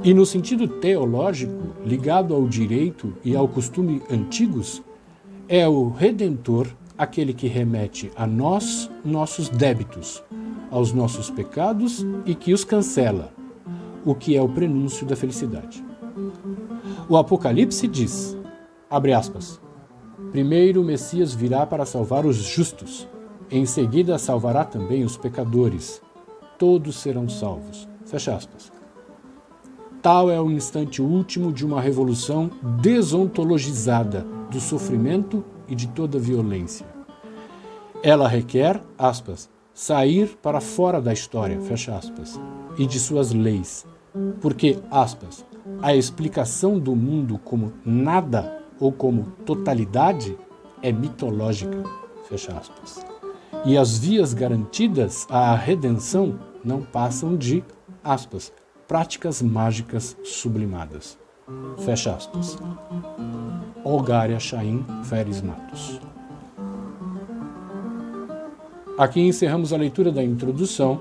E 0.03 0.13
no 0.13 0.25
sentido 0.25 0.67
teológico, 0.67 1.75
ligado 1.85 2.33
ao 2.33 2.47
direito 2.47 3.13
e 3.25 3.35
ao 3.35 3.47
costume 3.47 4.01
antigos, 4.09 4.81
é 5.49 5.67
o 5.67 5.89
redentor 5.89 6.67
aquele 6.97 7.33
que 7.33 7.47
remete 7.47 8.11
a 8.15 8.25
nós 8.25 8.89
nossos 9.05 9.49
débitos, 9.49 10.23
aos 10.71 10.91
nossos 10.91 11.29
pecados 11.29 12.05
e 12.25 12.33
que 12.33 12.53
os 12.53 12.63
cancela, 12.63 13.31
o 14.05 14.15
que 14.15 14.35
é 14.35 14.41
o 14.41 14.49
prenúncio 14.49 15.05
da 15.05 15.15
felicidade. 15.15 15.83
O 17.07 17.15
Apocalipse 17.15 17.87
diz, 17.87 18.37
abre 18.89 19.13
aspas, 19.13 19.61
primeiro 20.31 20.81
o 20.81 20.85
Messias 20.85 21.33
virá 21.33 21.65
para 21.65 21.85
salvar 21.85 22.25
os 22.25 22.37
justos, 22.37 23.07
em 23.49 23.65
seguida 23.65 24.17
salvará 24.17 24.65
também 24.65 25.03
os 25.03 25.15
pecadores, 25.15 26.01
todos 26.57 26.97
serão 26.97 27.29
salvos. 27.29 27.87
Fecha 28.05 28.35
aspas. 28.35 28.71
Tal 30.01 30.29
é 30.29 30.39
o 30.39 30.49
instante 30.49 31.01
último 31.01 31.51
de 31.51 31.65
uma 31.65 31.81
revolução 31.81 32.49
desontologizada 32.81 34.25
do 34.49 34.59
sofrimento 34.59 35.43
e 35.67 35.75
de 35.75 35.87
toda 35.87 36.19
violência. 36.19 36.85
Ela 38.03 38.27
requer, 38.27 38.81
aspas, 38.97 39.49
sair 39.73 40.37
para 40.41 40.61
fora 40.61 41.01
da 41.01 41.13
história, 41.13 41.59
fecha 41.61 41.95
aspas, 41.95 42.39
e 42.77 42.85
de 42.85 42.99
suas 42.99 43.31
leis, 43.31 43.85
porque, 44.41 44.79
aspas, 44.89 45.45
a 45.81 45.95
explicação 45.95 46.79
do 46.79 46.95
mundo 46.95 47.37
como 47.37 47.73
nada 47.85 48.63
ou 48.79 48.91
como 48.91 49.23
totalidade 49.45 50.37
é 50.81 50.91
mitológica, 50.91 51.83
fecha 52.27 52.53
aspas. 52.53 53.05
E 53.65 53.77
as 53.77 53.97
vias 53.97 54.33
garantidas 54.33 55.25
à 55.29 55.55
redenção 55.55 56.39
não 56.63 56.81
passam 56.81 57.35
de, 57.35 57.63
aspas, 58.03 58.53
práticas 58.87 59.41
mágicas 59.41 60.17
sublimadas. 60.23 61.17
Fecha 61.77 62.13
aspas. 62.13 62.57
Olgária 63.83 64.39
Chaim 64.39 64.85
Feres 65.03 65.41
Matos. 65.41 65.99
Aqui 68.97 69.21
encerramos 69.21 69.71
a 69.71 69.77
leitura 69.77 70.11
da 70.11 70.23
introdução 70.23 70.99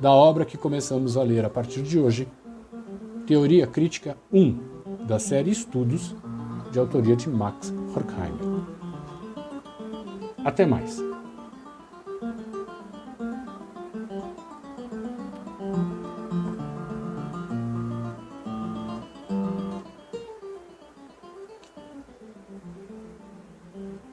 da 0.00 0.10
obra 0.10 0.44
que 0.44 0.56
começamos 0.56 1.16
a 1.16 1.22
ler 1.22 1.44
a 1.44 1.50
partir 1.50 1.82
de 1.82 1.98
hoje, 1.98 2.28
Teoria 3.26 3.66
Crítica 3.66 4.16
1, 4.32 4.58
da 5.06 5.18
série 5.18 5.50
Estudos, 5.50 6.14
de 6.72 6.78
autoria 6.78 7.16
de 7.16 7.28
Max 7.28 7.72
Horkheimer. 7.94 8.64
Até 10.44 10.66
mais! 10.66 11.13